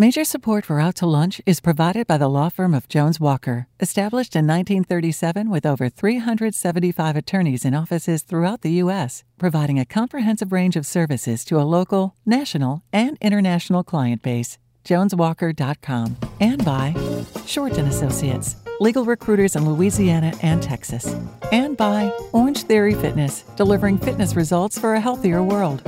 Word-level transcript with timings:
Major 0.00 0.22
support 0.22 0.64
for 0.64 0.78
Out 0.78 0.94
to 0.94 1.06
Lunch 1.06 1.40
is 1.44 1.58
provided 1.58 2.06
by 2.06 2.16
the 2.18 2.28
law 2.28 2.50
firm 2.50 2.72
of 2.72 2.86
Jones 2.86 3.18
Walker, 3.18 3.66
established 3.80 4.36
in 4.36 4.46
1937 4.46 5.50
with 5.50 5.66
over 5.66 5.88
375 5.88 7.16
attorneys 7.16 7.64
in 7.64 7.74
offices 7.74 8.22
throughout 8.22 8.60
the 8.60 8.70
U.S., 8.74 9.24
providing 9.38 9.76
a 9.76 9.84
comprehensive 9.84 10.52
range 10.52 10.76
of 10.76 10.86
services 10.86 11.44
to 11.46 11.60
a 11.60 11.66
local, 11.66 12.14
national, 12.24 12.84
and 12.92 13.18
international 13.20 13.82
client 13.82 14.22
base. 14.22 14.56
JonesWalker.com 14.84 16.16
and 16.38 16.64
by 16.64 16.94
Shorten 17.44 17.88
Associates, 17.88 18.54
legal 18.78 19.04
recruiters 19.04 19.56
in 19.56 19.68
Louisiana 19.68 20.32
and 20.42 20.62
Texas, 20.62 21.12
and 21.50 21.76
by 21.76 22.08
Orange 22.32 22.62
Theory 22.62 22.94
Fitness, 22.94 23.42
delivering 23.56 23.98
fitness 23.98 24.36
results 24.36 24.78
for 24.78 24.94
a 24.94 25.00
healthier 25.00 25.42
world. 25.42 25.82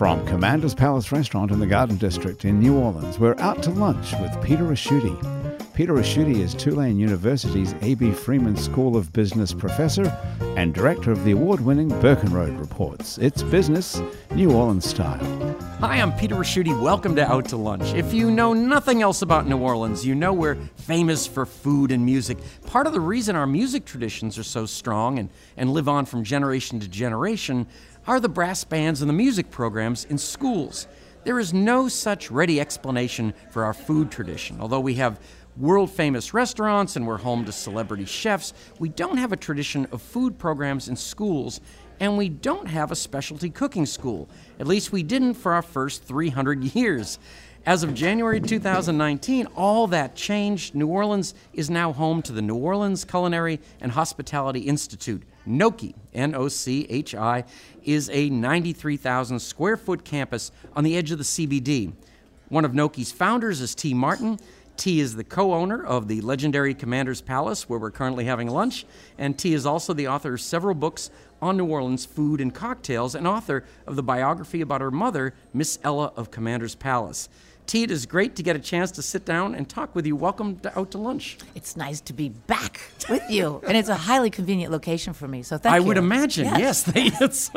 From 0.00 0.24
Commander's 0.26 0.74
Palace 0.74 1.12
Restaurant 1.12 1.50
in 1.50 1.60
the 1.60 1.66
Garden 1.66 1.98
District 1.98 2.46
in 2.46 2.58
New 2.58 2.74
Orleans, 2.74 3.18
we're 3.18 3.38
out 3.38 3.62
to 3.64 3.70
lunch 3.70 4.14
with 4.18 4.42
Peter 4.42 4.62
Ricchiuti. 4.62 5.39
Peter 5.80 5.94
Ricchiuti 5.94 6.40
is 6.40 6.52
Tulane 6.52 6.98
University's 6.98 7.74
A.B. 7.80 8.12
Freeman 8.12 8.54
School 8.54 8.98
of 8.98 9.10
Business 9.14 9.54
professor 9.54 10.14
and 10.54 10.74
director 10.74 11.10
of 11.10 11.24
the 11.24 11.30
award 11.30 11.62
winning 11.62 11.88
Burkenroad 12.02 12.60
Reports. 12.60 13.16
It's 13.16 13.42
business, 13.42 14.02
New 14.32 14.52
Orleans 14.52 14.84
style. 14.84 15.24
Hi, 15.80 15.96
I'm 15.96 16.12
Peter 16.12 16.34
Ricchiuti. 16.34 16.78
Welcome 16.78 17.16
to 17.16 17.26
Out 17.26 17.46
to 17.46 17.56
Lunch. 17.56 17.94
If 17.94 18.12
you 18.12 18.30
know 18.30 18.52
nothing 18.52 19.00
else 19.00 19.22
about 19.22 19.46
New 19.46 19.56
Orleans, 19.56 20.04
you 20.04 20.14
know 20.14 20.34
we're 20.34 20.56
famous 20.76 21.26
for 21.26 21.46
food 21.46 21.92
and 21.92 22.04
music. 22.04 22.36
Part 22.66 22.86
of 22.86 22.92
the 22.92 23.00
reason 23.00 23.34
our 23.34 23.46
music 23.46 23.86
traditions 23.86 24.36
are 24.36 24.42
so 24.42 24.66
strong 24.66 25.18
and, 25.18 25.30
and 25.56 25.72
live 25.72 25.88
on 25.88 26.04
from 26.04 26.24
generation 26.24 26.78
to 26.80 26.88
generation 26.88 27.66
are 28.06 28.20
the 28.20 28.28
brass 28.28 28.64
bands 28.64 29.00
and 29.00 29.08
the 29.08 29.14
music 29.14 29.50
programs 29.50 30.04
in 30.04 30.18
schools. 30.18 30.86
There 31.24 31.38
is 31.38 31.52
no 31.52 31.88
such 31.88 32.30
ready 32.30 32.60
explanation 32.60 33.34
for 33.50 33.64
our 33.64 33.74
food 33.74 34.10
tradition. 34.10 34.58
Although 34.60 34.80
we 34.80 34.94
have 34.94 35.20
world 35.60 35.90
famous 35.90 36.32
restaurants 36.32 36.96
and 36.96 37.06
we're 37.06 37.18
home 37.18 37.44
to 37.44 37.52
celebrity 37.52 38.06
chefs, 38.06 38.54
we 38.78 38.88
don't 38.88 39.18
have 39.18 39.32
a 39.32 39.36
tradition 39.36 39.86
of 39.92 40.00
food 40.00 40.38
programs 40.38 40.88
in 40.88 40.96
schools, 40.96 41.60
and 42.00 42.16
we 42.16 42.30
don't 42.30 42.66
have 42.66 42.90
a 42.90 42.96
specialty 42.96 43.50
cooking 43.50 43.84
school. 43.84 44.28
At 44.58 44.66
least 44.66 44.90
we 44.90 45.02
didn't 45.02 45.34
for 45.34 45.52
our 45.52 45.62
first 45.62 46.04
300 46.04 46.64
years. 46.74 47.18
As 47.66 47.82
of 47.82 47.92
January 47.92 48.40
2019, 48.40 49.44
all 49.54 49.86
that 49.88 50.16
changed. 50.16 50.74
New 50.74 50.86
Orleans 50.86 51.34
is 51.52 51.68
now 51.68 51.92
home 51.92 52.22
to 52.22 52.32
the 52.32 52.40
New 52.40 52.56
Orleans 52.56 53.04
Culinary 53.04 53.60
and 53.82 53.92
Hospitality 53.92 54.60
Institute. 54.60 55.22
NOCHI, 55.46 55.94
N 56.14 56.34
O 56.34 56.48
C 56.48 56.86
H 56.88 57.14
I, 57.14 57.44
is 57.82 58.08
a 58.10 58.30
93,000 58.30 59.38
square 59.40 59.76
foot 59.76 60.04
campus 60.04 60.52
on 60.74 60.84
the 60.84 60.96
edge 60.96 61.10
of 61.10 61.18
the 61.18 61.24
CBD. 61.24 61.92
One 62.48 62.64
of 62.64 62.72
NOCHI's 62.72 63.12
founders 63.12 63.60
is 63.60 63.74
Ti. 63.74 63.92
Martin. 63.92 64.38
Ti 64.80 65.00
is 65.00 65.14
the 65.14 65.24
co 65.24 65.52
owner 65.52 65.84
of 65.84 66.08
the 66.08 66.22
legendary 66.22 66.72
Commander's 66.72 67.20
Palace, 67.20 67.68
where 67.68 67.78
we're 67.78 67.90
currently 67.90 68.24
having 68.24 68.48
lunch, 68.48 68.86
and 69.18 69.38
Ti 69.38 69.52
is 69.52 69.66
also 69.66 69.92
the 69.92 70.08
author 70.08 70.32
of 70.32 70.40
several 70.40 70.74
books 70.74 71.10
on 71.42 71.58
New 71.58 71.66
Orleans 71.66 72.06
food 72.06 72.40
and 72.40 72.54
cocktails 72.54 73.14
and 73.14 73.26
author 73.26 73.62
of 73.86 73.96
the 73.96 74.02
biography 74.02 74.62
about 74.62 74.80
her 74.80 74.90
mother, 74.90 75.34
Miss 75.52 75.78
Ella 75.84 76.14
of 76.16 76.30
Commander's 76.30 76.74
Palace. 76.74 77.28
Ti, 77.70 77.84
it 77.84 77.92
is 77.92 78.04
great 78.04 78.34
to 78.34 78.42
get 78.42 78.56
a 78.56 78.58
chance 78.58 78.90
to 78.90 79.00
sit 79.00 79.24
down 79.24 79.54
and 79.54 79.68
talk 79.68 79.94
with 79.94 80.04
you. 80.04 80.16
Welcome 80.16 80.58
to, 80.58 80.76
out 80.76 80.90
to 80.90 80.98
lunch. 80.98 81.38
It's 81.54 81.76
nice 81.76 82.00
to 82.00 82.12
be 82.12 82.28
back 82.28 82.80
with 83.08 83.22
you, 83.30 83.62
and 83.64 83.76
it's 83.76 83.88
a 83.88 83.94
highly 83.94 84.28
convenient 84.28 84.72
location 84.72 85.12
for 85.12 85.28
me. 85.28 85.44
So 85.44 85.56
thank 85.56 85.72
I 85.72 85.76
you. 85.76 85.84
I 85.84 85.86
would 85.86 85.96
imagine, 85.96 86.46
yes. 86.46 86.90
yes 86.92 87.20
it's, 87.22 87.50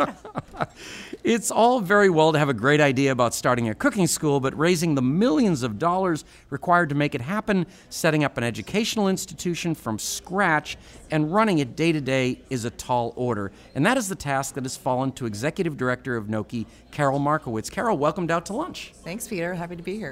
it's 1.24 1.50
all 1.50 1.80
very 1.80 2.12
well 2.12 2.32
to 2.32 2.38
have 2.38 2.48
a 2.48 2.54
great 2.54 2.80
idea 2.80 3.12
about 3.12 3.34
starting 3.34 3.70
a 3.70 3.74
cooking 3.74 4.06
school, 4.06 4.40
but 4.40 4.56
raising 4.56 4.94
the 4.94 5.02
millions 5.02 5.64
of 5.64 5.80
dollars 5.80 6.26
required 6.52 6.90
to 6.90 6.96
make 6.96 7.16
it 7.16 7.22
happen, 7.22 7.66
setting 7.90 8.24
up 8.24 8.38
an 8.38 8.44
educational 8.44 9.08
institution 9.08 9.74
from 9.74 9.98
scratch, 9.98 10.78
and 11.10 11.34
running 11.34 11.58
it 11.58 11.76
day 11.76 11.92
to 11.92 12.02
day 12.02 12.40
is 12.52 12.66
a 12.66 12.70
tall 12.70 13.14
order. 13.16 13.52
And 13.74 13.84
that 13.88 13.98
is 13.98 14.10
the 14.10 14.16
task 14.16 14.54
that 14.54 14.64
has 14.64 14.78
fallen 14.78 15.12
to 15.14 15.26
Executive 15.26 15.76
Director 15.76 16.16
of 16.16 16.28
NOCHI, 16.28 16.68
Carol 16.92 17.18
Markowitz. 17.18 17.72
Carol, 17.72 17.98
welcome 17.98 18.30
out 18.30 18.46
to 18.48 18.54
lunch. 18.54 18.94
Thanks, 19.04 19.28
Peter. 19.28 19.56
Happy 19.56 19.76
to 19.76 19.84
be 19.84 19.98
here. 19.98 20.03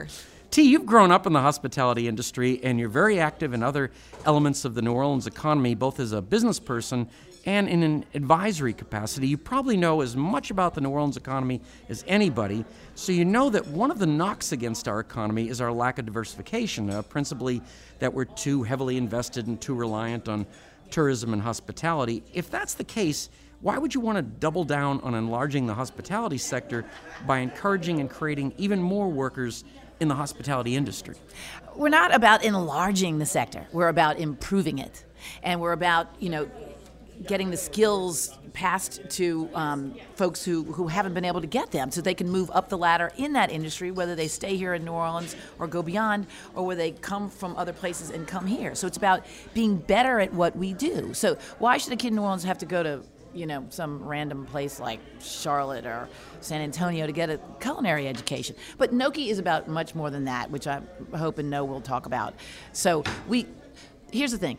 Ti, 0.52 0.64
you've 0.64 0.86
grown 0.86 1.12
up 1.12 1.26
in 1.26 1.34
the 1.34 1.42
hospitality 1.42 2.08
industry 2.08 2.60
and 2.64 2.80
you're 2.80 2.90
very 2.90 3.20
active 3.20 3.54
in 3.54 3.64
other 3.64 3.92
elements 4.26 4.66
of 4.66 4.76
the 4.76 4.82
New 4.82 4.94
Orleans 4.94 5.28
economy, 5.28 5.76
both 5.76 6.00
as 6.00 6.12
a 6.12 6.22
business 6.22 6.60
person 6.60 7.10
and 7.46 7.68
in 7.68 7.84
an 7.84 8.06
advisory 8.14 8.74
capacity. 8.74 9.28
You 9.28 9.38
probably 9.38 9.78
know 9.78 10.02
as 10.02 10.16
much 10.16 10.52
about 10.52 10.76
the 10.76 10.82
New 10.82 10.90
Orleans 10.90 11.18
economy 11.18 11.62
as 11.90 12.04
anybody, 12.08 12.66
so 12.96 13.12
you 13.12 13.26
know 13.26 13.50
that 13.50 13.68
one 13.68 13.92
of 13.92 14.00
the 14.00 14.06
knocks 14.06 14.52
against 14.52 14.88
our 14.88 15.00
economy 15.00 15.50
is 15.50 15.62
our 15.62 15.72
lack 15.72 16.00
of 16.00 16.06
diversification, 16.06 16.90
uh, 16.90 17.02
principally 17.02 17.62
that 18.00 18.14
we're 18.14 18.26
too 18.26 18.64
heavily 18.64 18.98
invested 18.98 19.48
and 19.48 19.60
too 19.60 19.74
reliant 19.74 20.28
on 20.30 20.46
tourism 20.90 21.34
and 21.34 21.42
hospitality. 21.42 22.24
If 22.34 22.50
that's 22.50 22.74
the 22.76 22.84
case, 22.84 23.30
why 23.62 23.78
would 23.78 23.94
you 23.94 24.02
want 24.02 24.18
to 24.18 24.22
double 24.24 24.64
down 24.64 25.00
on 25.02 25.14
enlarging 25.14 25.68
the 25.68 25.74
hospitality 25.74 26.38
sector 26.38 26.84
by 27.28 27.40
encouraging 27.40 28.00
and 28.00 28.10
creating 28.10 28.54
even 28.58 28.82
more 28.82 29.08
workers 29.08 29.64
in 30.00 30.08
the 30.08 30.16
hospitality 30.16 30.76
industry? 30.76 31.16
We're 31.76 31.90
not 31.90 32.14
about 32.14 32.44
enlarging 32.44 33.20
the 33.20 33.26
sector. 33.26 33.68
We're 33.72 33.90
about 33.90 34.20
improving 34.20 34.80
it. 34.80 35.06
And 35.44 35.62
we're 35.62 35.74
about, 35.74 36.08
you 36.20 36.30
know, 36.30 36.50
getting 37.28 37.52
the 37.52 37.58
skills 37.58 38.36
passed 38.54 39.00
to 39.12 39.48
um, 39.54 39.94
folks 40.16 40.44
who, 40.44 40.64
who 40.64 40.88
haven't 40.88 41.14
been 41.14 41.24
able 41.24 41.40
to 41.40 41.48
get 41.48 41.70
them 41.70 41.92
so 41.92 42.02
they 42.02 42.16
can 42.16 42.28
move 42.28 42.50
up 42.52 42.68
the 42.68 42.78
ladder 42.78 43.12
in 43.18 43.34
that 43.34 43.52
industry, 43.52 43.92
whether 43.92 44.16
they 44.16 44.28
stay 44.28 44.58
here 44.58 44.74
in 44.74 44.84
New 44.84 44.92
Orleans 44.92 45.36
or 45.60 45.68
go 45.68 45.84
beyond, 45.84 46.26
or 46.56 46.66
where 46.66 46.76
they 46.76 46.92
come 46.92 47.30
from 47.30 47.56
other 47.56 47.74
places 47.74 48.10
and 48.10 48.28
come 48.28 48.48
here. 48.48 48.74
So 48.74 48.88
it's 48.88 48.98
about 48.98 49.24
being 49.54 49.78
better 49.78 50.20
at 50.20 50.34
what 50.34 50.56
we 50.56 50.74
do. 50.74 51.14
So 51.14 51.38
why 51.60 51.78
should 51.78 51.94
a 51.94 51.96
kid 51.96 52.08
in 52.08 52.16
New 52.16 52.24
Orleans 52.24 52.44
have 52.44 52.58
to 52.58 52.66
go 52.66 52.82
to 52.82 53.04
you 53.34 53.46
know, 53.46 53.66
some 53.70 54.04
random 54.04 54.46
place 54.46 54.80
like 54.80 55.00
Charlotte 55.22 55.86
or 55.86 56.08
San 56.42 56.62
Antonio 56.62 57.06
to 57.06 57.12
get 57.12 57.30
a 57.30 57.40
culinary 57.60 58.08
education. 58.08 58.56
But 58.78 58.94
NOCHI 58.94 59.28
is 59.28 59.40
about 59.40 59.68
much 59.68 59.96
more 59.96 60.10
than 60.10 60.26
that, 60.26 60.52
which 60.52 60.68
I 60.68 60.82
hope 61.16 61.38
and 61.38 61.50
know 61.50 61.64
we'll 61.64 61.82
talk 61.82 62.06
about. 62.06 62.34
So 62.74 63.04
we, 63.28 63.48
here's 64.12 64.32
the 64.32 64.38
thing, 64.38 64.58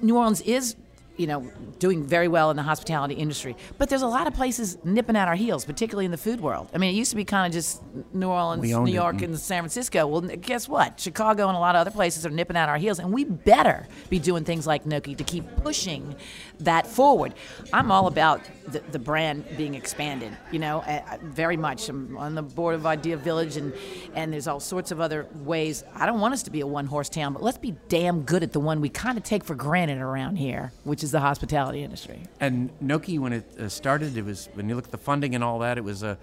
New 0.00 0.16
Orleans 0.16 0.40
is 0.42 0.76
you 1.18 1.26
know, 1.26 1.50
doing 1.78 2.04
very 2.04 2.28
well 2.28 2.50
in 2.50 2.56
the 2.56 2.62
hospitality 2.62 3.14
industry. 3.14 3.56
But 3.76 3.88
there's 3.88 4.02
a 4.02 4.06
lot 4.06 4.26
of 4.26 4.34
places 4.34 4.78
nipping 4.84 5.16
at 5.16 5.28
our 5.28 5.34
heels, 5.34 5.64
particularly 5.64 6.04
in 6.04 6.10
the 6.12 6.16
food 6.16 6.40
world. 6.40 6.68
I 6.72 6.78
mean, 6.78 6.94
it 6.94 6.96
used 6.96 7.10
to 7.10 7.16
be 7.16 7.24
kind 7.24 7.46
of 7.46 7.52
just 7.52 7.82
New 8.14 8.28
Orleans, 8.28 8.62
New 8.62 8.92
York, 8.92 9.16
it. 9.16 9.24
and 9.24 9.38
San 9.38 9.62
Francisco. 9.62 10.06
Well, 10.06 10.20
guess 10.20 10.68
what? 10.68 10.98
Chicago 10.98 11.48
and 11.48 11.56
a 11.56 11.60
lot 11.60 11.74
of 11.74 11.80
other 11.80 11.90
places 11.90 12.24
are 12.24 12.30
nipping 12.30 12.56
at 12.56 12.68
our 12.68 12.78
heels, 12.78 13.00
and 13.00 13.12
we 13.12 13.24
better 13.24 13.86
be 14.08 14.18
doing 14.18 14.44
things 14.44 14.66
like 14.66 14.84
NOCHI 14.84 15.16
to 15.16 15.24
keep 15.24 15.44
pushing 15.56 16.14
that 16.60 16.86
forward. 16.86 17.34
I'm 17.72 17.90
all 17.90 18.06
about 18.06 18.40
the, 18.68 18.80
the 18.92 18.98
brand 18.98 19.44
being 19.56 19.74
expanded, 19.74 20.36
you 20.52 20.60
know, 20.60 20.84
very 21.22 21.56
much. 21.56 21.88
I'm 21.88 22.16
on 22.16 22.34
the 22.34 22.42
board 22.42 22.76
of 22.76 22.86
Idea 22.86 23.16
Village, 23.16 23.56
and, 23.56 23.72
and 24.14 24.32
there's 24.32 24.46
all 24.46 24.60
sorts 24.60 24.92
of 24.92 25.00
other 25.00 25.26
ways. 25.44 25.82
I 25.94 26.06
don't 26.06 26.20
want 26.20 26.34
us 26.34 26.44
to 26.44 26.50
be 26.50 26.60
a 26.60 26.66
one 26.66 26.86
horse 26.86 27.08
town, 27.08 27.32
but 27.32 27.42
let's 27.42 27.58
be 27.58 27.74
damn 27.88 28.22
good 28.22 28.42
at 28.42 28.52
the 28.52 28.60
one 28.60 28.80
we 28.80 28.88
kind 28.88 29.18
of 29.18 29.24
take 29.24 29.42
for 29.42 29.54
granted 29.54 29.98
around 29.98 30.36
here, 30.36 30.72
which 30.84 31.02
is 31.02 31.07
is 31.08 31.12
the 31.12 31.20
hospitality 31.20 31.82
industry. 31.82 32.20
And 32.38 32.70
NOCHI, 32.80 33.18
when 33.18 33.32
it 33.32 33.58
uh, 33.58 33.68
started, 33.68 34.16
it 34.16 34.24
was 34.24 34.48
when 34.54 34.68
you 34.68 34.76
look 34.76 34.84
at 34.84 34.90
the 34.90 34.98
funding 34.98 35.34
and 35.34 35.42
all 35.42 35.60
that, 35.60 35.78
it 35.78 35.84
was 35.84 36.02
a 36.02 36.18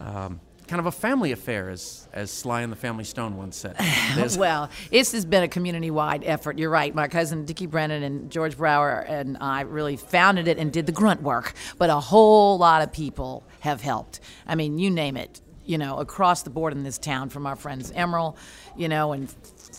um, 0.00 0.40
kind 0.66 0.80
of 0.80 0.86
a 0.86 0.92
family 0.92 1.32
affair, 1.32 1.68
as 1.68 2.08
as 2.14 2.30
Sly 2.30 2.62
and 2.62 2.72
the 2.72 2.76
Family 2.76 3.04
Stone 3.04 3.36
once 3.36 3.56
said. 3.56 3.76
well, 4.38 4.70
this 4.90 5.12
has 5.12 5.26
been 5.26 5.42
a 5.42 5.48
community-wide 5.48 6.24
effort. 6.24 6.58
You're 6.58 6.70
right. 6.70 6.94
My 6.94 7.06
cousin 7.06 7.44
Dickie 7.44 7.66
Brennan 7.66 8.02
and 8.02 8.30
George 8.30 8.56
Brower 8.56 9.00
and 9.00 9.36
I 9.40 9.60
really 9.62 9.96
founded 9.96 10.48
it 10.48 10.56
and 10.56 10.72
did 10.72 10.86
the 10.86 10.92
grunt 10.92 11.22
work, 11.22 11.52
but 11.76 11.90
a 11.90 12.00
whole 12.00 12.56
lot 12.56 12.80
of 12.80 12.92
people 12.92 13.42
have 13.60 13.82
helped. 13.82 14.20
I 14.46 14.54
mean, 14.54 14.78
you 14.78 14.90
name 14.90 15.16
it. 15.18 15.42
You 15.66 15.78
know, 15.78 15.98
across 15.98 16.42
the 16.42 16.50
board 16.50 16.72
in 16.72 16.82
this 16.82 16.98
town, 16.98 17.28
from 17.28 17.46
our 17.46 17.54
friends 17.54 17.92
Emeril, 17.92 18.34
you 18.76 18.88
know, 18.88 19.12
and 19.12 19.30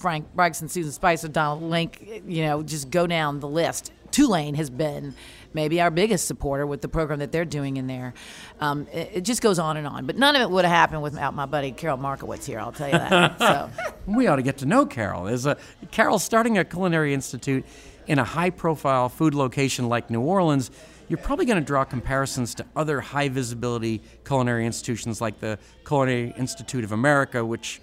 Frank 0.02 0.26
Brigtsen, 0.36 0.70
Susan 0.70 0.92
Spicer, 0.92 1.28
Donald 1.28 1.64
Link, 1.64 2.22
you 2.28 2.44
know, 2.44 2.64
just 2.64 2.90
go 2.90 3.08
down 3.08 3.40
the 3.40 3.48
list. 3.48 3.92
Tulane 4.12 4.56
has 4.56 4.70
been 4.70 5.16
maybe 5.54 5.82
our 5.82 5.92
biggest 5.92 6.28
supporter 6.28 6.66
with 6.66 6.82
the 6.82 6.88
program 6.88 7.20
that 7.20 7.32
they're 7.32 7.46
doing 7.46 7.78
in 7.78 7.88
there. 7.88 8.14
Um, 8.60 8.88
it, 8.92 9.10
it, 9.16 9.22
just 9.22 9.42
goes 9.42 9.60
on 9.60 9.78
and 9.78 9.88
on. 9.88 10.06
But 10.06 10.18
none 10.18 10.36
of 10.36 10.42
it 10.42 10.50
would 10.50 10.66
have 10.66 10.74
happened 10.74 11.02
without 11.02 11.34
my 11.34 11.46
buddy 11.46 11.72
Carol 11.72 11.98
Markowitz 11.98 12.46
here. 12.46 12.60
I'll 12.60 12.72
tell 12.72 12.88
you 12.88 12.98
that. 12.98 13.40
so 13.40 13.70
we 14.06 14.28
ought 14.28 14.38
to 14.38 14.42
get 14.42 14.58
to 14.60 14.66
know 14.66 14.86
Carol. 14.86 15.28
Is 15.28 15.46
a 15.46 15.58
Carol 15.92 16.20
starting 16.20 16.58
a 16.58 16.66
culinary 16.66 17.14
institute 17.14 17.66
in 18.08 18.20
a 18.20 18.24
high-profile 18.24 19.10
food 19.10 19.34
location 19.34 19.90
like 19.90 20.10
New 20.10 20.22
Orleans? 20.22 20.72
You're 21.08 21.18
probably 21.18 21.46
going 21.46 21.60
to 21.60 21.66
draw 21.66 21.84
comparisons 21.84 22.56
to 22.56 22.66
other 22.76 23.02
high 23.02 23.28
visibility 23.28 24.02
culinary 24.26 24.66
institutions 24.66 25.20
like 25.20 25.42
the 25.42 25.60
Culinary 25.86 26.34
Institute 26.38 26.86
of 26.86 26.94
America, 26.94 27.44
which 27.44 27.82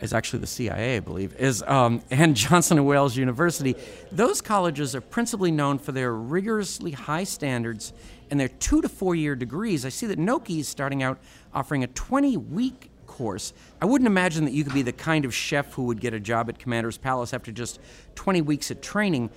is 0.00 0.12
actually 0.12 0.40
the 0.40 0.46
CIA, 0.46 0.96
I 0.96 1.00
believe, 1.00 1.34
is 1.36 1.62
um, 1.62 2.02
and 2.10 2.36
Johnson 2.36 2.78
and 2.78 2.86
Wales 2.86 3.16
University. 3.16 3.74
Those 4.12 4.40
colleges 4.40 4.94
are 4.94 5.00
principally 5.00 5.50
known 5.50 5.78
for 5.78 5.92
their 5.92 6.12
rigorously 6.12 6.92
high 6.92 7.24
standards 7.24 7.92
and 8.30 8.40
they're 8.40 8.48
two 8.48 8.82
to 8.82 8.88
four 8.88 9.14
year 9.14 9.36
degrees. 9.36 9.84
I 9.84 9.90
see 9.90 10.06
that 10.06 10.18
NOCHI 10.18 10.60
is 10.60 10.68
starting 10.68 11.02
out 11.02 11.18
offering 11.52 11.84
a 11.84 11.86
20 11.88 12.36
week 12.36 12.90
course. 13.06 13.52
I 13.80 13.84
wouldn't 13.84 14.06
imagine 14.06 14.44
that 14.44 14.52
you 14.52 14.64
could 14.64 14.74
be 14.74 14.82
the 14.82 14.92
kind 14.92 15.24
of 15.24 15.34
chef 15.34 15.72
who 15.74 15.84
would 15.84 16.00
get 16.00 16.14
a 16.14 16.20
job 16.20 16.48
at 16.48 16.58
Commander's 16.58 16.98
Palace 16.98 17.32
after 17.32 17.52
just 17.52 17.78
20 18.16 18.42
weeks 18.42 18.70
of 18.70 18.80
training. 18.80 19.30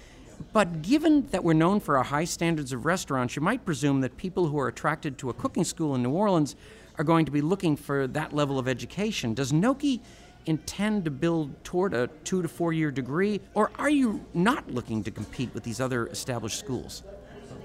But 0.54 0.82
given 0.82 1.28
that 1.28 1.44
we're 1.44 1.54
known 1.54 1.80
for 1.80 1.98
our 1.98 2.04
high 2.04 2.26
standards 2.26 2.72
of 2.72 2.86
restaurants, 2.86 3.36
you 3.36 3.42
might 3.42 3.66
presume 3.66 4.02
that 4.02 4.18
people 4.18 4.48
who 4.48 4.58
are 4.60 4.68
attracted 4.68 5.18
to 5.20 5.30
a 5.30 5.34
cooking 5.34 5.64
school 5.64 5.96
in 5.96 6.04
New 6.04 6.12
Orleans 6.12 6.56
are 6.98 7.04
going 7.04 7.26
to 7.26 7.32
be 7.32 7.42
looking 7.42 7.76
for 7.76 8.08
that 8.08 8.34
level 8.34 8.58
of 8.58 8.68
education. 8.68 9.34
Does 9.34 9.52
NOCHI 9.52 10.00
intend 10.48 11.06
to 11.06 11.12
build 11.12 11.64
toward 11.64 11.94
a 11.94 12.08
two 12.24 12.42
to 12.42 12.48
four 12.48 12.74
year 12.74 12.92
degree, 12.92 13.42
or 13.54 13.72
are 13.78 13.90
you 13.90 14.26
not 14.34 14.70
looking 14.72 15.04
to 15.04 15.12
compete 15.12 15.54
with 15.54 15.64
these 15.64 15.80
other 15.80 16.08
established 16.08 16.60
schools? 16.60 17.04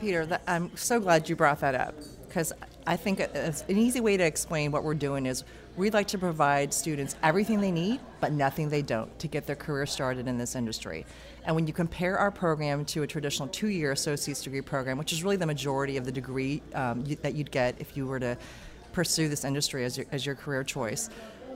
Peter, 0.01 0.27
that, 0.27 0.43
I'm 0.49 0.77
so 0.77 0.99
glad 0.99 1.29
you 1.29 1.37
brought 1.37 1.61
that 1.61 1.77
up 1.77 1.95
because 2.27 2.53
I 2.87 2.97
think 2.97 3.21
an 3.21 3.55
easy 3.69 4.01
way 4.01 4.17
to 4.17 4.25
explain 4.25 4.73
what 4.73 4.83
we're 4.83 4.95
doing 4.95 5.27
is 5.27 5.45
we'd 5.77 5.95
like 5.95 6.09
to 6.09 6.19
provide 6.19 6.75
students 6.75 7.15
everything 7.23 7.61
they 7.61 7.71
need, 7.71 8.01
but 8.21 8.33
nothing 8.33 8.69
they 8.69 8.83
don't 8.83 9.17
to 9.21 9.29
get 9.29 9.47
their 9.47 9.55
career 9.55 9.87
started 9.87 10.27
in 10.27 10.39
this 10.39 10.57
industry. 10.57 11.07
And 11.45 11.55
when 11.55 11.67
you 11.67 11.73
compare 11.73 12.19
our 12.19 12.31
program 12.31 12.85
to 12.87 13.03
a 13.03 13.07
traditional 13.07 13.49
two 13.49 13.69
year 13.69 13.93
associate's 13.93 14.43
degree 14.43 14.61
program, 14.61 14.99
which 14.99 15.13
is 15.13 15.23
really 15.23 15.37
the 15.37 15.47
majority 15.47 15.97
of 15.97 16.05
the 16.05 16.13
degree 16.13 16.63
um, 16.75 17.05
you, 17.07 17.17
that 17.17 17.35
you'd 17.35 17.51
get 17.51 17.77
if 17.79 17.97
you 17.97 18.07
were 18.07 18.19
to 18.21 18.37
pursue 18.93 19.29
this 19.29 19.45
industry 19.45 19.85
as 19.85 19.97
your, 19.97 20.07
as 20.11 20.27
your 20.27 20.35
career 20.35 20.65
choice, 20.65 21.11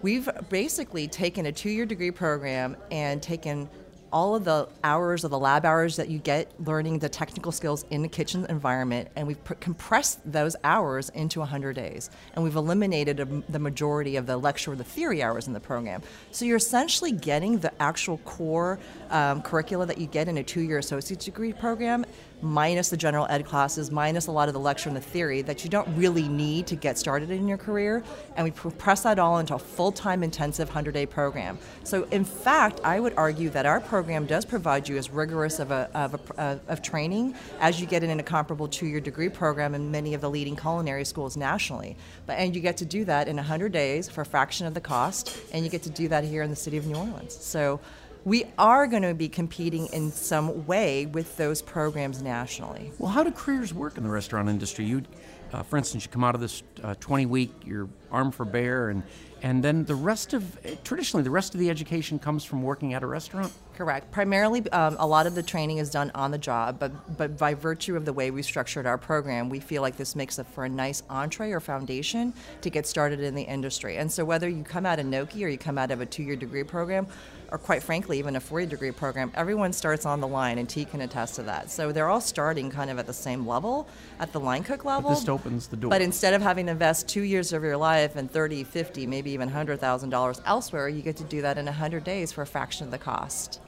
we've 0.06 0.28
basically 0.50 1.08
taken 1.08 1.46
a 1.46 1.52
two 1.52 1.68
year 1.68 1.84
degree 1.84 2.12
program 2.12 2.76
and 2.92 3.20
taken 3.20 3.68
all 4.12 4.36
of 4.36 4.44
the 4.44 4.68
hours 4.84 5.24
of 5.24 5.32
the 5.32 5.38
lab 5.38 5.64
hours 5.64 5.96
that 5.96 6.08
you 6.08 6.20
get 6.20 6.48
learning 6.64 7.00
the 7.00 7.08
technical 7.08 7.50
skills 7.50 7.84
in 7.90 8.02
the 8.02 8.08
kitchen 8.08 8.46
environment, 8.48 9.08
and 9.16 9.26
we've 9.26 9.42
pr- 9.42 9.54
compressed 9.54 10.20
those 10.24 10.54
hours 10.62 11.08
into 11.08 11.40
100 11.40 11.74
days. 11.74 12.08
And 12.34 12.44
we've 12.44 12.54
eliminated 12.54 13.18
a, 13.18 13.24
the 13.50 13.58
majority 13.58 14.14
of 14.14 14.26
the 14.26 14.36
lecture 14.36 14.70
or 14.70 14.76
the 14.76 14.84
theory 14.84 15.24
hours 15.24 15.48
in 15.48 15.52
the 15.52 15.60
program. 15.60 16.02
So 16.30 16.44
you're 16.44 16.56
essentially 16.56 17.10
getting 17.10 17.58
the 17.58 17.72
actual 17.82 18.18
core 18.18 18.78
um, 19.10 19.42
curricula 19.42 19.86
that 19.86 19.98
you 19.98 20.06
get 20.06 20.28
in 20.28 20.38
a 20.38 20.44
two 20.44 20.60
year 20.60 20.78
associate's 20.78 21.24
degree 21.24 21.52
program 21.52 22.06
minus 22.42 22.90
the 22.90 22.96
general 22.96 23.26
ed 23.30 23.44
classes, 23.44 23.90
minus 23.90 24.26
a 24.26 24.32
lot 24.32 24.48
of 24.48 24.54
the 24.54 24.60
lecture 24.60 24.88
and 24.88 24.96
the 24.96 25.00
theory 25.00 25.42
that 25.42 25.64
you 25.64 25.70
don't 25.70 25.88
really 25.96 26.28
need 26.28 26.66
to 26.66 26.76
get 26.76 26.98
started 26.98 27.30
in 27.30 27.48
your 27.48 27.58
career. 27.58 28.02
And 28.36 28.44
we 28.44 28.50
press 28.50 29.02
that 29.02 29.18
all 29.18 29.38
into 29.38 29.54
a 29.54 29.58
full 29.58 29.92
time 29.92 30.22
intensive 30.22 30.68
100 30.68 30.92
day 30.92 31.06
program. 31.06 31.58
So, 31.84 32.04
in 32.10 32.24
fact, 32.24 32.80
I 32.84 33.00
would 33.00 33.14
argue 33.16 33.50
that 33.50 33.66
our 33.66 33.80
program 33.80 34.26
does 34.26 34.44
provide 34.44 34.88
you 34.88 34.96
as 34.96 35.10
rigorous 35.10 35.58
of, 35.58 35.70
a, 35.70 35.90
of, 35.94 36.32
a, 36.38 36.60
of 36.68 36.82
training 36.82 37.34
as 37.60 37.80
you 37.80 37.86
get 37.86 38.02
in 38.02 38.18
a 38.18 38.22
comparable 38.22 38.68
two 38.68 38.86
year 38.86 39.00
degree 39.00 39.28
program 39.28 39.74
in 39.74 39.90
many 39.90 40.14
of 40.14 40.20
the 40.20 40.30
leading 40.30 40.56
culinary 40.56 41.04
schools 41.04 41.36
nationally. 41.36 41.96
But, 42.26 42.38
and 42.38 42.54
you 42.54 42.60
get 42.60 42.76
to 42.78 42.84
do 42.84 43.04
that 43.06 43.28
in 43.28 43.36
100 43.36 43.72
days 43.72 44.08
for 44.08 44.20
a 44.22 44.26
fraction 44.26 44.66
of 44.66 44.74
the 44.74 44.80
cost, 44.80 45.36
and 45.52 45.64
you 45.64 45.70
get 45.70 45.82
to 45.84 45.90
do 45.90 46.08
that 46.08 46.24
here 46.24 46.42
in 46.42 46.50
the 46.50 46.56
city 46.56 46.76
of 46.76 46.86
New 46.86 46.96
Orleans. 46.96 47.34
So, 47.34 47.80
we 48.26 48.44
are 48.58 48.88
going 48.88 49.04
to 49.04 49.14
be 49.14 49.28
competing 49.28 49.86
in 49.92 50.10
some 50.10 50.66
way 50.66 51.06
with 51.06 51.36
those 51.36 51.62
programs 51.62 52.20
nationally. 52.20 52.90
Well, 52.98 53.12
how 53.12 53.22
do 53.22 53.30
careers 53.30 53.72
work 53.72 53.96
in 53.96 54.02
the 54.02 54.10
restaurant 54.10 54.48
industry? 54.48 54.84
You, 54.84 55.04
uh, 55.52 55.62
for 55.62 55.76
instance, 55.76 56.04
you 56.04 56.10
come 56.10 56.24
out 56.24 56.34
of 56.34 56.40
this 56.40 56.64
uh, 56.82 56.96
20 56.98 57.26
week, 57.26 57.52
you're 57.64 57.88
armed 58.10 58.34
for 58.34 58.44
bear, 58.44 58.88
and 58.90 59.04
and 59.42 59.62
then 59.62 59.84
the 59.84 59.94
rest 59.94 60.32
of 60.32 60.58
traditionally 60.82 61.22
the 61.22 61.30
rest 61.30 61.54
of 61.54 61.60
the 61.60 61.70
education 61.70 62.18
comes 62.18 62.42
from 62.42 62.64
working 62.64 62.94
at 62.94 63.04
a 63.04 63.06
restaurant. 63.06 63.52
Correct. 63.76 64.10
Primarily, 64.10 64.68
um, 64.70 64.96
a 64.98 65.06
lot 65.06 65.26
of 65.26 65.34
the 65.34 65.42
training 65.42 65.78
is 65.78 65.90
done 65.90 66.10
on 66.14 66.30
the 66.30 66.38
job, 66.38 66.78
but 66.78 67.18
but 67.18 67.36
by 67.36 67.52
virtue 67.52 67.94
of 67.94 68.06
the 68.06 68.12
way 68.12 68.30
we 68.30 68.42
structured 68.42 68.86
our 68.86 68.96
program, 68.96 69.50
we 69.50 69.60
feel 69.60 69.82
like 69.82 69.98
this 69.98 70.16
makes 70.16 70.38
it 70.38 70.46
for 70.46 70.64
a 70.64 70.68
nice 70.68 71.02
entree 71.10 71.50
or 71.50 71.60
foundation 71.60 72.32
to 72.62 72.70
get 72.70 72.86
started 72.86 73.20
in 73.20 73.34
the 73.34 73.42
industry. 73.42 73.98
And 73.98 74.10
so, 74.10 74.24
whether 74.24 74.48
you 74.48 74.62
come 74.62 74.86
out 74.86 74.98
of 74.98 75.04
NOCHI 75.04 75.44
or 75.44 75.48
you 75.48 75.58
come 75.58 75.76
out 75.76 75.90
of 75.90 76.00
a 76.00 76.06
two-year 76.06 76.36
degree 76.36 76.64
program, 76.64 77.06
or 77.52 77.58
quite 77.58 77.82
frankly, 77.82 78.18
even 78.18 78.36
a 78.36 78.40
four-year 78.40 78.66
degree 78.66 78.92
program, 78.92 79.30
everyone 79.34 79.74
starts 79.74 80.06
on 80.06 80.22
the 80.22 80.26
line, 80.26 80.56
and 80.56 80.66
Ti 80.70 80.86
can 80.86 81.02
attest 81.02 81.34
to 81.34 81.42
that. 81.42 81.70
So 81.70 81.92
they're 81.92 82.08
all 82.08 82.22
starting 82.22 82.70
kind 82.70 82.88
of 82.88 82.98
at 82.98 83.06
the 83.06 83.12
same 83.12 83.46
level, 83.46 83.86
at 84.18 84.32
the 84.32 84.40
line 84.40 84.64
cook 84.64 84.86
level. 84.86 85.10
But 85.10 85.16
this 85.16 85.28
opens 85.28 85.68
the 85.68 85.76
door. 85.76 85.90
But 85.90 86.00
instead 86.00 86.32
of 86.32 86.40
having 86.40 86.64
to 86.66 86.72
invest 86.72 87.08
two 87.08 87.22
years 87.22 87.52
of 87.52 87.62
your 87.62 87.76
life 87.76 88.16
and 88.16 88.30
30, 88.30 88.64
50, 88.64 89.06
maybe 89.06 89.32
even 89.32 89.50
$100,000 89.50 90.40
elsewhere, 90.46 90.88
you 90.88 91.02
get 91.02 91.16
to 91.18 91.24
do 91.24 91.42
that 91.42 91.58
in 91.58 91.66
100 91.66 92.04
days 92.04 92.32
for 92.32 92.40
a 92.40 92.46
fraction 92.46 92.86
of 92.86 92.90
the 92.90 92.98
cost. 92.98 93.60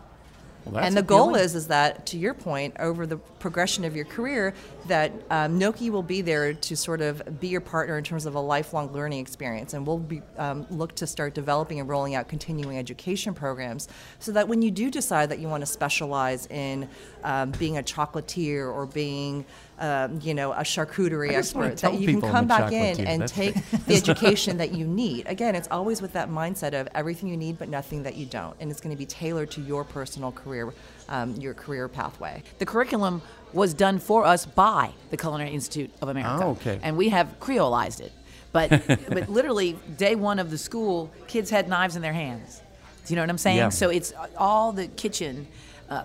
Well, 0.70 0.84
and 0.84 0.96
the 0.96 1.02
goal 1.02 1.34
is 1.34 1.54
is 1.54 1.68
that, 1.68 2.06
to 2.06 2.18
your 2.18 2.34
point, 2.34 2.76
over 2.78 3.06
the 3.06 3.16
progression 3.16 3.84
of 3.84 3.96
your 3.96 4.04
career, 4.04 4.54
that 4.86 5.12
um, 5.30 5.58
NOCHI 5.58 5.90
will 5.90 6.02
be 6.02 6.20
there 6.20 6.52
to 6.52 6.76
sort 6.76 7.00
of 7.00 7.40
be 7.40 7.48
your 7.48 7.60
partner 7.60 7.96
in 7.98 8.04
terms 8.04 8.26
of 8.26 8.34
a 8.34 8.40
lifelong 8.40 8.92
learning 8.92 9.20
experience, 9.20 9.74
and 9.74 9.86
we'll 9.86 9.98
be 9.98 10.22
um, 10.36 10.66
look 10.70 10.94
to 10.96 11.06
start 11.06 11.34
developing 11.34 11.80
and 11.80 11.88
rolling 11.88 12.14
out 12.14 12.28
continuing 12.28 12.78
education 12.78 13.34
programs, 13.34 13.88
so 14.18 14.32
that 14.32 14.48
when 14.48 14.62
you 14.62 14.70
do 14.70 14.90
decide 14.90 15.30
that 15.30 15.38
you 15.38 15.48
want 15.48 15.62
to 15.62 15.66
specialize 15.66 16.46
in 16.46 16.88
um, 17.24 17.50
being 17.52 17.78
a 17.78 17.82
chocolatier 17.82 18.72
or 18.72 18.86
being 18.86 19.44
um, 19.78 20.20
you 20.22 20.34
know, 20.34 20.52
a 20.52 20.60
charcuterie 20.60 21.32
expert, 21.32 21.76
that 21.78 21.94
you 22.00 22.06
can 22.06 22.20
come 22.20 22.46
back 22.46 22.72
in 22.72 23.06
and 23.06 23.22
That's 23.22 23.32
take 23.32 23.54
the 23.86 23.94
education 23.96 24.56
that 24.58 24.72
you 24.72 24.86
need. 24.86 25.26
Again, 25.26 25.54
it's 25.54 25.68
always 25.70 26.02
with 26.02 26.12
that 26.14 26.28
mindset 26.28 26.78
of 26.78 26.88
everything 26.94 27.28
you 27.28 27.36
need, 27.36 27.58
but 27.58 27.68
nothing 27.68 28.02
that 28.02 28.16
you 28.16 28.26
don't, 28.26 28.56
and 28.60 28.70
it's 28.70 28.80
going 28.80 28.94
to 28.94 28.98
be 28.98 29.06
tailored 29.06 29.50
to 29.52 29.60
your 29.60 29.84
personal 29.84 30.32
career, 30.32 30.72
um, 31.08 31.36
your 31.36 31.54
career 31.54 31.88
pathway. 31.88 32.42
The 32.58 32.66
curriculum 32.66 33.22
was 33.52 33.72
done 33.72 33.98
for 33.98 34.24
us 34.24 34.44
by 34.44 34.92
the 35.10 35.16
Culinary 35.16 35.50
Institute 35.50 35.90
of 36.02 36.08
America, 36.08 36.44
oh, 36.44 36.50
okay. 36.50 36.80
and 36.82 36.96
we 36.96 37.10
have 37.10 37.38
creolized 37.40 38.00
it. 38.00 38.12
But 38.52 38.70
but 39.08 39.28
literally, 39.28 39.78
day 39.96 40.14
one 40.14 40.38
of 40.38 40.50
the 40.50 40.58
school, 40.58 41.10
kids 41.28 41.50
had 41.50 41.68
knives 41.68 41.96
in 41.96 42.02
their 42.02 42.12
hands. 42.12 42.62
Do 43.06 43.12
you 43.12 43.16
know 43.16 43.22
what 43.22 43.30
I'm 43.30 43.38
saying? 43.38 43.56
Yeah. 43.56 43.68
So 43.68 43.90
it's 43.90 44.12
all 44.36 44.72
the 44.72 44.88
kitchen. 44.88 45.46
Uh, 45.88 46.04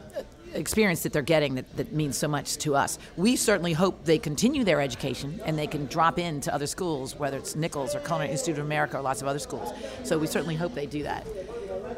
experience 0.54 1.04
that 1.04 1.14
they're 1.14 1.22
getting 1.22 1.56
that, 1.56 1.78
that 1.78 1.92
means 1.92 2.18
so 2.18 2.28
much 2.28 2.58
to 2.58 2.76
us. 2.76 3.00
We 3.18 3.36
certainly 3.36 3.74
hope 3.74 4.06
they 4.06 4.20
continue 4.20 4.64
their 4.64 4.82
education 4.82 5.42
and 5.46 5.58
they 5.58 5.68
can 5.68 5.86
drop 5.88 6.20
into 6.20 6.54
other 6.54 6.68
schools, 6.68 7.18
whether 7.18 7.38
it's 7.38 7.56
Nicholls 7.56 7.96
or 7.96 8.00
Culinary 8.00 8.32
Institute 8.32 8.60
of 8.60 8.66
America 8.66 8.98
or 8.98 9.02
lots 9.02 9.22
of 9.22 9.28
other 9.28 9.40
schools. 9.40 9.74
So 10.04 10.18
we 10.18 10.28
certainly 10.28 10.56
hope 10.56 10.74
they 10.74 10.86
do 10.86 11.04
that. 11.04 11.26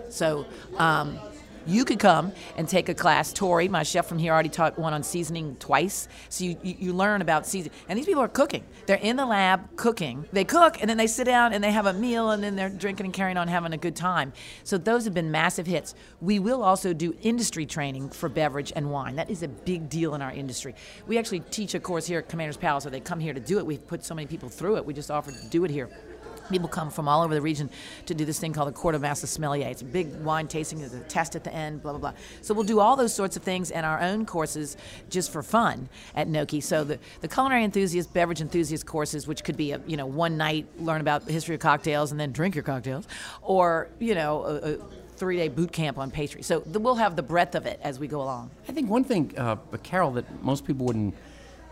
So 0.10 0.46
um, 0.78 1.20
you 1.66 1.86
could 1.86 2.00
come 2.00 2.32
and 2.58 2.68
take 2.68 2.90
a 2.90 2.94
class. 2.94 3.34
Tory, 3.34 3.68
my 3.68 3.84
chef 3.84 4.08
from 4.08 4.18
here, 4.18 4.34
already 4.34 4.50
taught 4.50 4.78
one 4.78 4.94
on 4.94 5.04
seasoning 5.04 5.56
twice. 5.58 6.08
So 6.30 6.44
you, 6.44 6.58
you, 6.64 6.76
you 6.80 6.94
learn 6.94 7.22
about 7.22 7.46
seasoning. 7.46 7.78
And 7.90 7.98
these 7.98 8.06
people 8.06 8.22
are 8.22 8.28
cooking. 8.28 8.64
They're 8.86 8.98
in 8.98 9.16
the 9.16 9.26
lab 9.26 9.76
cooking. 9.76 10.26
They 10.32 10.44
cook 10.44 10.78
and 10.80 10.90
then 10.90 10.98
they 10.98 11.08
sit 11.08 11.26
down 11.26 11.54
and 11.54 11.64
they 11.64 11.72
have 11.72 11.86
a 11.86 11.94
meal 11.94 12.32
and 12.32 12.44
then 12.44 12.56
they're 12.56 12.70
drinking 12.70 13.06
and 13.06 13.14
carrying 13.14 13.38
on 13.38 13.48
having 13.48 13.74
a 13.74 13.78
good 13.78 13.96
time. 13.96 14.34
So 14.64 14.78
those 14.78 15.06
have 15.06 15.14
been 15.14 15.32
massive 15.32 15.68
hits. 15.68 15.96
We 16.22 16.40
will 16.40 16.64
also 16.64 16.94
do 16.94 17.16
industry 17.22 17.66
training 17.66 18.10
for 18.10 18.30
beverage 18.30 18.72
and 18.76 18.92
wine. 18.92 19.16
That 19.16 19.30
is 19.30 19.44
a 19.44 19.48
big 19.48 19.90
deal 19.90 20.16
in 20.16 20.22
our 20.22 20.32
industry. 20.32 20.76
We 21.08 21.18
actually 21.18 21.40
teach 21.40 21.74
a 21.76 21.80
course 21.80 22.06
here 22.06 22.20
at 22.20 22.30
Commander's 22.30 22.58
Palace, 22.58 22.84
so 22.84 22.90
they 22.90 23.00
come 23.00 23.20
here 23.20 23.34
to 23.34 23.40
do 23.40 23.58
it. 23.58 23.66
We've 23.66 23.86
put 23.86 24.04
so 24.04 24.14
many 24.14 24.28
people 24.28 24.50
through 24.50 24.78
it. 24.78 24.86
We 24.86 24.94
just 24.94 25.12
offered 25.12 25.36
to 25.36 25.50
do 25.50 25.66
it 25.66 25.72
here. 25.72 25.90
People 26.50 26.70
come 26.70 26.90
from 26.90 27.08
all 27.08 27.24
over 27.24 27.34
the 27.34 27.42
region 27.42 27.70
to 28.06 28.14
do 28.14 28.26
this 28.26 28.40
thing 28.40 28.54
called 28.54 28.68
the 28.68 28.74
Court 28.74 28.96
of 28.96 29.02
Master 29.02 29.28
Sommelier. 29.28 29.68
It's 29.68 29.82
a 29.82 29.86
big 29.86 30.14
wine 30.22 30.48
tasting, 30.48 30.80
there's 30.80 30.94
a 30.94 31.00
test 31.02 31.36
at 31.36 31.44
the 31.44 31.54
end, 31.54 31.82
blah, 31.82 31.92
blah, 31.94 32.00
blah. 32.00 32.14
So 32.42 32.54
we'll 32.54 32.66
do 32.66 32.80
all 32.80 32.96
those 32.96 33.14
sorts 33.14 33.36
of 33.36 33.44
things 33.44 33.72
and 33.72 33.86
our 33.86 34.00
own 34.00 34.26
courses 34.26 34.78
just 35.10 35.32
for 35.32 35.42
fun 35.44 35.90
at 36.16 36.28
NOCHI. 36.28 36.62
So 36.62 36.84
the, 36.84 37.00
the 37.22 37.28
culinary 37.28 37.64
enthusiast, 37.64 38.14
beverage 38.14 38.42
enthusiast 38.42 38.86
courses, 38.86 39.28
which 39.28 39.44
could 39.44 39.58
be 39.58 39.72
a, 39.72 39.82
you 39.88 39.98
know, 39.98 40.06
one 40.06 40.38
night, 40.38 40.68
learn 40.80 41.02
about 41.02 41.26
the 41.26 41.34
history 41.34 41.56
of 41.56 41.62
cocktails 41.62 42.12
and 42.12 42.20
then 42.20 42.32
drink 42.32 42.56
your 42.56 42.64
cocktails, 42.64 43.08
or, 43.42 43.90
you 44.00 44.16
know, 44.16 44.44
a, 44.44 44.74
a 44.74 44.78
three 45.16 45.38
day 45.38 45.48
boot 45.48 45.72
camp 45.72 45.98
on 45.98 46.12
pastry. 46.12 46.42
So 46.42 46.60
the, 46.60 46.80
we'll 46.80 46.96
have 46.96 47.16
the 47.16 47.24
breadth 47.24 47.56
of 47.56 47.66
it 47.66 47.80
as 47.82 48.00
we 48.00 48.08
go 48.08 48.22
along. 48.22 48.52
I 48.68 48.72
think 48.72 48.90
one 48.90 49.04
thing, 49.04 49.34
uh, 49.38 49.56
Carol, 49.84 50.12
that 50.12 50.44
most 50.44 50.66
people 50.66 50.86
wouldn't 50.86 51.16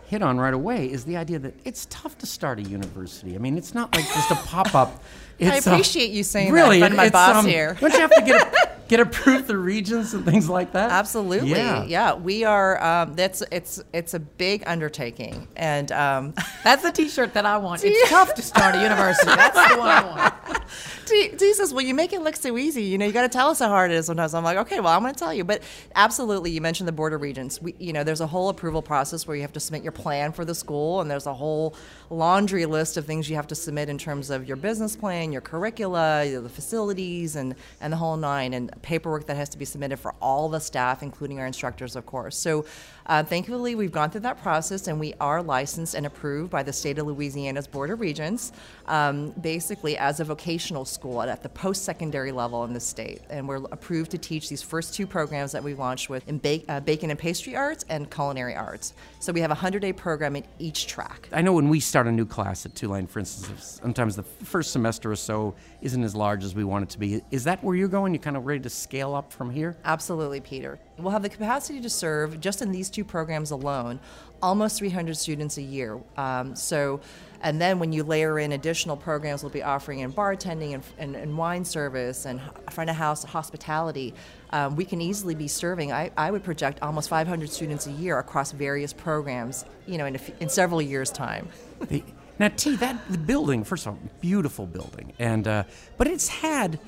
hit 0.06 0.22
on 0.22 0.38
right 0.38 0.54
away 0.54 0.90
is 0.90 1.04
the 1.04 1.16
idea 1.16 1.38
that 1.38 1.54
it's 1.64 1.86
tough 1.86 2.16
to 2.18 2.26
start 2.26 2.58
a 2.58 2.62
university. 2.62 3.34
I 3.34 3.38
mean, 3.38 3.56
it's 3.56 3.74
not 3.74 3.94
like 3.94 4.04
just 4.06 4.30
a 4.30 4.36
pop 4.36 4.74
up. 4.74 5.02
I 5.40 5.56
appreciate 5.56 6.10
you 6.10 6.22
saying 6.22 6.52
really, 6.52 6.80
that. 6.80 6.92
Really, 6.92 6.96
my 6.96 7.10
boss 7.10 7.36
um, 7.36 7.46
here. 7.46 7.76
don't 7.80 7.92
you 7.92 7.98
have 7.98 8.14
to 8.14 8.22
get 8.22 8.40
a, 8.40 8.70
get 8.88 9.00
approved 9.00 9.46
through 9.46 9.60
regents 9.60 10.12
and 10.12 10.24
things 10.24 10.48
like 10.48 10.72
that? 10.72 10.90
Absolutely. 10.92 11.50
Yeah. 11.50 11.84
yeah 11.84 12.14
we 12.14 12.44
are. 12.44 12.82
Um, 12.82 13.14
that's 13.14 13.42
it's 13.50 13.82
it's 13.92 14.14
a 14.14 14.20
big 14.20 14.62
undertaking, 14.66 15.48
and 15.56 15.90
um, 15.90 16.34
that's 16.64 16.82
the 16.82 16.92
T-shirt 16.92 17.34
that 17.34 17.46
I 17.46 17.58
want. 17.58 17.82
It's 17.84 18.10
tough 18.10 18.34
to 18.34 18.42
start 18.42 18.76
a 18.76 18.82
university. 18.82 19.26
That's 19.26 19.70
the 19.70 19.76
one 19.76 19.88
I 19.88 20.04
want. 20.04 20.63
she 21.06 21.52
says, 21.54 21.72
"Well, 21.72 21.84
you 21.84 21.94
make 21.94 22.12
it 22.12 22.22
look 22.22 22.36
so 22.36 22.56
easy. 22.56 22.82
You 22.82 22.98
know, 22.98 23.06
you 23.06 23.12
got 23.12 23.22
to 23.22 23.28
tell 23.28 23.48
us 23.48 23.58
how 23.58 23.68
hard 23.68 23.90
it 23.90 23.94
is." 23.94 24.06
Sometimes 24.06 24.34
I'm 24.34 24.44
like, 24.44 24.56
"Okay, 24.58 24.80
well, 24.80 24.92
I'm 24.92 25.02
going 25.02 25.14
to 25.14 25.18
tell 25.18 25.34
you." 25.34 25.44
But 25.44 25.62
absolutely, 25.94 26.50
you 26.50 26.60
mentioned 26.60 26.88
the 26.88 26.92
board 26.92 27.12
of 27.12 27.20
regents. 27.20 27.60
We, 27.60 27.74
you 27.78 27.92
know, 27.92 28.04
there's 28.04 28.20
a 28.20 28.26
whole 28.26 28.48
approval 28.48 28.82
process 28.82 29.26
where 29.26 29.36
you 29.36 29.42
have 29.42 29.52
to 29.52 29.60
submit 29.60 29.82
your 29.82 29.92
plan 29.92 30.32
for 30.32 30.44
the 30.44 30.54
school, 30.54 31.00
and 31.00 31.10
there's 31.10 31.26
a 31.26 31.34
whole 31.34 31.74
laundry 32.10 32.66
list 32.66 32.96
of 32.96 33.06
things 33.06 33.28
you 33.28 33.36
have 33.36 33.46
to 33.48 33.54
submit 33.54 33.88
in 33.88 33.98
terms 33.98 34.30
of 34.30 34.46
your 34.46 34.56
business 34.56 34.96
plan, 34.96 35.32
your 35.32 35.40
curricula, 35.40 36.28
the 36.28 36.48
facilities, 36.48 37.36
and 37.36 37.54
and 37.80 37.92
the 37.92 37.96
whole 37.96 38.16
nine, 38.16 38.54
and 38.54 38.70
paperwork 38.82 39.26
that 39.26 39.36
has 39.36 39.48
to 39.50 39.58
be 39.58 39.64
submitted 39.64 39.98
for 39.98 40.14
all 40.20 40.48
the 40.48 40.60
staff, 40.60 41.02
including 41.02 41.38
our 41.40 41.46
instructors, 41.46 41.96
of 41.96 42.06
course. 42.06 42.36
So, 42.36 42.64
uh, 43.06 43.22
thankfully, 43.22 43.74
we've 43.74 43.92
gone 43.92 44.10
through 44.10 44.22
that 44.22 44.42
process, 44.42 44.86
and 44.86 44.98
we 44.98 45.14
are 45.20 45.42
licensed 45.42 45.94
and 45.94 46.06
approved 46.06 46.50
by 46.50 46.62
the 46.62 46.72
state 46.72 46.98
of 46.98 47.06
Louisiana's 47.06 47.66
board 47.66 47.90
of 47.90 48.00
regents, 48.00 48.52
um, 48.86 49.30
basically 49.40 49.96
as 49.98 50.20
a 50.20 50.24
vocational 50.24 50.84
school 50.84 51.20
at, 51.22 51.28
at 51.28 51.42
the 51.42 51.48
post-secondary 51.48 52.32
level 52.32 52.64
in 52.64 52.72
the 52.72 52.80
state, 52.80 53.20
and 53.30 53.46
we're 53.46 53.64
approved 53.72 54.10
to 54.10 54.18
teach 54.18 54.48
these 54.48 54.62
first 54.62 54.94
two 54.94 55.06
programs 55.06 55.52
that 55.52 55.62
we 55.62 55.74
launched 55.74 56.08
with 56.08 56.26
in 56.28 56.38
ba- 56.38 56.62
uh, 56.68 56.80
baking 56.80 57.10
and 57.10 57.18
pastry 57.18 57.56
arts 57.56 57.84
and 57.88 58.10
culinary 58.10 58.54
arts. 58.54 58.94
So 59.20 59.32
we 59.32 59.40
have 59.40 59.50
a 59.50 59.54
hundred-day 59.54 59.92
program 59.92 60.36
in 60.36 60.44
each 60.58 60.86
track. 60.86 61.28
I 61.32 61.42
know 61.42 61.52
when 61.52 61.68
we 61.68 61.80
start 61.80 62.06
a 62.06 62.12
new 62.12 62.26
class 62.26 62.66
at 62.66 62.74
Tulane, 62.74 63.06
for 63.06 63.18
instance, 63.18 63.80
sometimes 63.82 64.16
the 64.16 64.22
first 64.22 64.72
semester 64.72 65.10
or 65.10 65.16
so 65.16 65.54
isn't 65.82 66.02
as 66.02 66.14
large 66.14 66.44
as 66.44 66.54
we 66.54 66.64
want 66.64 66.84
it 66.84 66.90
to 66.90 66.98
be. 66.98 67.22
Is 67.30 67.44
that 67.44 67.62
where 67.62 67.76
you're 67.76 67.88
going? 67.88 68.14
You're 68.14 68.22
kind 68.22 68.36
of 68.36 68.46
ready 68.46 68.60
to 68.60 68.70
scale 68.70 69.14
up 69.14 69.32
from 69.32 69.50
here? 69.50 69.76
Absolutely, 69.84 70.40
Peter. 70.40 70.78
We'll 70.98 71.10
have 71.10 71.22
the 71.22 71.28
capacity 71.28 71.80
to 71.80 71.90
serve, 71.90 72.40
just 72.40 72.62
in 72.62 72.70
these 72.70 72.88
two 72.88 73.04
programs 73.04 73.50
alone, 73.50 73.98
almost 74.40 74.78
300 74.78 75.16
students 75.16 75.56
a 75.58 75.62
year. 75.62 75.98
Um, 76.16 76.54
so, 76.54 77.00
and 77.42 77.60
then 77.60 77.80
when 77.80 77.92
you 77.92 78.04
layer 78.04 78.38
in 78.38 78.52
additional 78.52 78.96
programs, 78.96 79.42
we'll 79.42 79.50
be 79.50 79.62
offering 79.62 80.00
in 80.00 80.12
bartending 80.12 80.74
and, 80.74 80.84
and, 80.98 81.16
and 81.16 81.36
wine 81.36 81.64
service 81.64 82.26
and 82.26 82.40
front 82.70 82.90
of 82.90 82.96
house 82.96 83.24
hospitality. 83.24 84.14
Um, 84.50 84.76
we 84.76 84.84
can 84.84 85.00
easily 85.00 85.34
be 85.34 85.48
serving. 85.48 85.92
I, 85.92 86.12
I 86.16 86.30
would 86.30 86.44
project 86.44 86.80
almost 86.80 87.08
500 87.08 87.50
students 87.50 87.88
a 87.88 87.92
year 87.92 88.18
across 88.18 88.52
various 88.52 88.92
programs. 88.92 89.64
You 89.86 89.98
know, 89.98 90.06
in, 90.06 90.18
in 90.40 90.48
several 90.48 90.80
years' 90.80 91.10
time. 91.10 91.48
The, 91.88 92.04
now, 92.38 92.48
Ti, 92.48 92.76
that 92.76 93.00
the 93.10 93.18
building, 93.18 93.62
first 93.64 93.86
of 93.86 93.94
all, 93.94 93.98
beautiful 94.20 94.66
building, 94.66 95.12
and 95.18 95.46
uh, 95.46 95.64
but 95.96 96.06
it's 96.06 96.28
had 96.28 96.80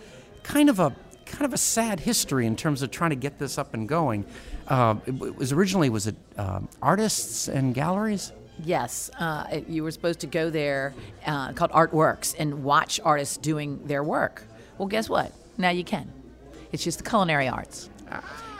kind 0.42 0.68
of 0.68 0.80
a 0.80 0.94
kind 1.26 1.44
of 1.44 1.52
a 1.52 1.58
sad 1.58 2.00
history 2.00 2.46
in 2.46 2.56
terms 2.56 2.82
of 2.82 2.90
trying 2.90 3.10
to 3.10 3.16
get 3.16 3.38
this 3.38 3.58
up 3.58 3.74
and 3.74 3.88
going. 3.88 4.24
Uh, 4.68 4.96
it 5.06 5.36
was 5.36 5.52
originally 5.52 5.90
was 5.90 6.06
it 6.06 6.16
um, 6.38 6.68
artists 6.80 7.48
and 7.48 7.74
galleries? 7.74 8.32
Yes, 8.64 9.10
uh, 9.20 9.60
you 9.68 9.82
were 9.82 9.90
supposed 9.90 10.20
to 10.20 10.26
go 10.26 10.48
there 10.48 10.94
uh, 11.26 11.52
called 11.52 11.72
Artworks 11.72 12.34
and 12.38 12.64
watch 12.64 12.98
artists 13.04 13.36
doing 13.36 13.86
their 13.86 14.02
work. 14.02 14.44
Well, 14.78 14.88
guess 14.88 15.10
what? 15.10 15.32
Now 15.58 15.70
you 15.70 15.84
can. 15.84 16.10
It's 16.72 16.82
just 16.82 16.98
the 16.98 17.08
culinary 17.08 17.48
arts. 17.48 17.90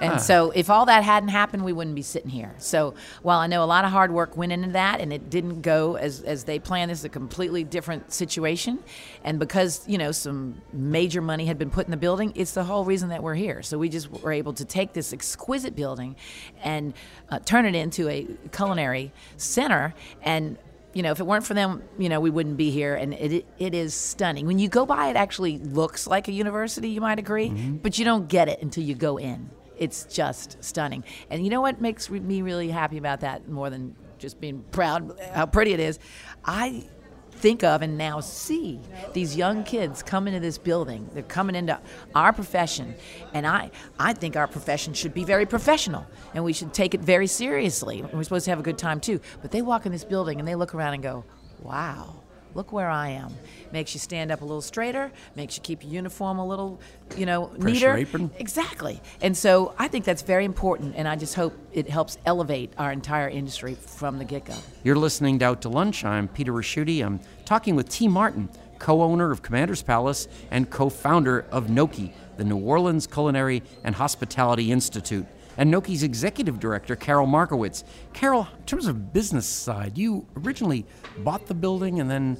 And 0.00 0.20
so, 0.20 0.50
if 0.50 0.68
all 0.68 0.86
that 0.86 1.04
hadn't 1.04 1.30
happened, 1.30 1.64
we 1.64 1.72
wouldn't 1.72 1.96
be 1.96 2.02
sitting 2.02 2.30
here. 2.30 2.54
So, 2.58 2.94
while 3.22 3.38
I 3.38 3.46
know 3.46 3.62
a 3.62 3.66
lot 3.66 3.84
of 3.84 3.90
hard 3.90 4.10
work 4.10 4.36
went 4.36 4.52
into 4.52 4.72
that 4.72 5.00
and 5.00 5.12
it 5.12 5.30
didn't 5.30 5.62
go 5.62 5.96
as, 5.96 6.20
as 6.20 6.44
they 6.44 6.58
planned, 6.58 6.90
this 6.90 6.98
is 6.98 7.04
a 7.06 7.08
completely 7.08 7.64
different 7.64 8.12
situation. 8.12 8.78
And 9.24 9.38
because, 9.38 9.86
you 9.88 9.96
know, 9.96 10.12
some 10.12 10.60
major 10.72 11.22
money 11.22 11.46
had 11.46 11.58
been 11.58 11.70
put 11.70 11.86
in 11.86 11.90
the 11.90 11.96
building, 11.96 12.32
it's 12.34 12.52
the 12.52 12.64
whole 12.64 12.84
reason 12.84 13.08
that 13.08 13.22
we're 13.22 13.34
here. 13.34 13.62
So, 13.62 13.78
we 13.78 13.88
just 13.88 14.10
were 14.10 14.32
able 14.32 14.52
to 14.54 14.64
take 14.64 14.92
this 14.92 15.12
exquisite 15.12 15.74
building 15.74 16.16
and 16.62 16.92
uh, 17.30 17.38
turn 17.38 17.64
it 17.64 17.74
into 17.74 18.08
a 18.08 18.26
culinary 18.52 19.12
center. 19.38 19.94
And 20.22 20.58
you 20.96 21.02
know, 21.02 21.10
if 21.10 21.20
it 21.20 21.26
weren't 21.26 21.44
for 21.44 21.52
them, 21.52 21.82
you 21.98 22.08
know, 22.08 22.20
we 22.20 22.30
wouldn't 22.30 22.56
be 22.56 22.70
here. 22.70 22.94
And 22.94 23.12
it, 23.12 23.46
it 23.58 23.74
is 23.74 23.92
stunning. 23.92 24.46
When 24.46 24.58
you 24.58 24.70
go 24.70 24.86
by, 24.86 25.08
it 25.08 25.16
actually 25.16 25.58
looks 25.58 26.06
like 26.06 26.26
a 26.26 26.32
university, 26.32 26.88
you 26.88 27.02
might 27.02 27.18
agree, 27.18 27.50
mm-hmm. 27.50 27.76
but 27.76 27.98
you 27.98 28.06
don't 28.06 28.28
get 28.28 28.48
it 28.48 28.62
until 28.62 28.82
you 28.82 28.94
go 28.94 29.18
in. 29.18 29.50
It's 29.76 30.04
just 30.04 30.56
stunning. 30.64 31.04
And 31.28 31.44
you 31.44 31.50
know 31.50 31.60
what 31.60 31.82
makes 31.82 32.08
me 32.08 32.40
really 32.40 32.70
happy 32.70 32.96
about 32.96 33.20
that 33.20 33.46
more 33.46 33.68
than 33.68 33.94
just 34.16 34.40
being 34.40 34.64
proud 34.70 35.20
how 35.34 35.44
pretty 35.44 35.74
it 35.74 35.80
is? 35.80 35.98
I 36.46 36.88
think 37.36 37.62
of 37.62 37.82
and 37.82 37.96
now 37.96 38.20
see 38.20 38.80
these 39.12 39.36
young 39.36 39.64
kids 39.64 40.02
come 40.02 40.26
into 40.26 40.40
this 40.40 40.58
building. 40.58 41.08
They're 41.12 41.22
coming 41.22 41.54
into 41.54 41.78
our 42.14 42.32
profession, 42.32 42.94
and 43.32 43.46
I, 43.46 43.70
I 43.98 44.12
think 44.12 44.36
our 44.36 44.46
profession 44.46 44.94
should 44.94 45.14
be 45.14 45.24
very 45.24 45.46
professional, 45.46 46.06
and 46.34 46.44
we 46.44 46.52
should 46.52 46.72
take 46.74 46.94
it 46.94 47.00
very 47.00 47.26
seriously. 47.26 48.02
We're 48.02 48.22
supposed 48.24 48.44
to 48.46 48.50
have 48.50 48.60
a 48.60 48.62
good 48.62 48.78
time 48.78 49.00
too. 49.00 49.20
But 49.42 49.50
they 49.50 49.62
walk 49.62 49.86
in 49.86 49.92
this 49.92 50.04
building 50.04 50.38
and 50.38 50.48
they 50.48 50.54
look 50.54 50.74
around 50.74 50.94
and 50.94 51.02
go, 51.02 51.24
"Wow." 51.62 52.25
Look 52.56 52.72
where 52.72 52.88
I 52.88 53.10
am. 53.10 53.34
Makes 53.70 53.92
you 53.92 54.00
stand 54.00 54.32
up 54.32 54.40
a 54.40 54.44
little 54.46 54.62
straighter, 54.62 55.12
makes 55.34 55.58
you 55.58 55.62
keep 55.62 55.84
your 55.84 55.92
uniform 55.92 56.38
a 56.38 56.46
little, 56.46 56.80
you 57.14 57.26
know, 57.26 57.48
Pressure 57.48 57.92
neater. 57.92 57.96
apron. 57.98 58.30
Exactly. 58.38 59.02
And 59.20 59.36
so 59.36 59.74
I 59.78 59.88
think 59.88 60.06
that's 60.06 60.22
very 60.22 60.46
important, 60.46 60.94
and 60.96 61.06
I 61.06 61.16
just 61.16 61.34
hope 61.34 61.52
it 61.74 61.86
helps 61.90 62.16
elevate 62.24 62.72
our 62.78 62.90
entire 62.90 63.28
industry 63.28 63.74
from 63.74 64.16
the 64.16 64.24
get 64.24 64.46
go. 64.46 64.54
You're 64.84 64.96
listening 64.96 65.38
to 65.40 65.44
Out 65.44 65.60
to 65.62 65.68
Lunch. 65.68 66.02
I'm 66.02 66.28
Peter 66.28 66.50
Ricchiuti. 66.50 67.04
I'm 67.04 67.20
talking 67.44 67.76
with 67.76 67.90
Ti. 67.90 68.08
Martin, 68.08 68.48
co 68.78 69.02
owner 69.02 69.30
of 69.30 69.42
Commander's 69.42 69.82
Palace 69.82 70.26
and 70.50 70.70
co 70.70 70.88
founder 70.88 71.44
of 71.52 71.66
NOCHI, 71.66 72.10
the 72.38 72.44
New 72.44 72.56
Orleans 72.56 73.06
Culinary 73.06 73.62
and 73.84 73.94
Hospitality 73.94 74.72
Institute, 74.72 75.26
and 75.56 75.72
NOCHI's 75.72 76.02
executive 76.02 76.60
director, 76.60 76.96
Carol 76.96 77.26
Markowitz. 77.26 77.84
Carol, 78.12 78.48
in 78.58 78.64
terms 78.64 78.86
of 78.86 79.12
business 79.12 79.46
side, 79.46 79.96
you 79.96 80.26
originally 80.36 80.84
bought 81.18 81.46
the 81.46 81.54
building 81.54 82.00
and 82.00 82.10
then 82.10 82.36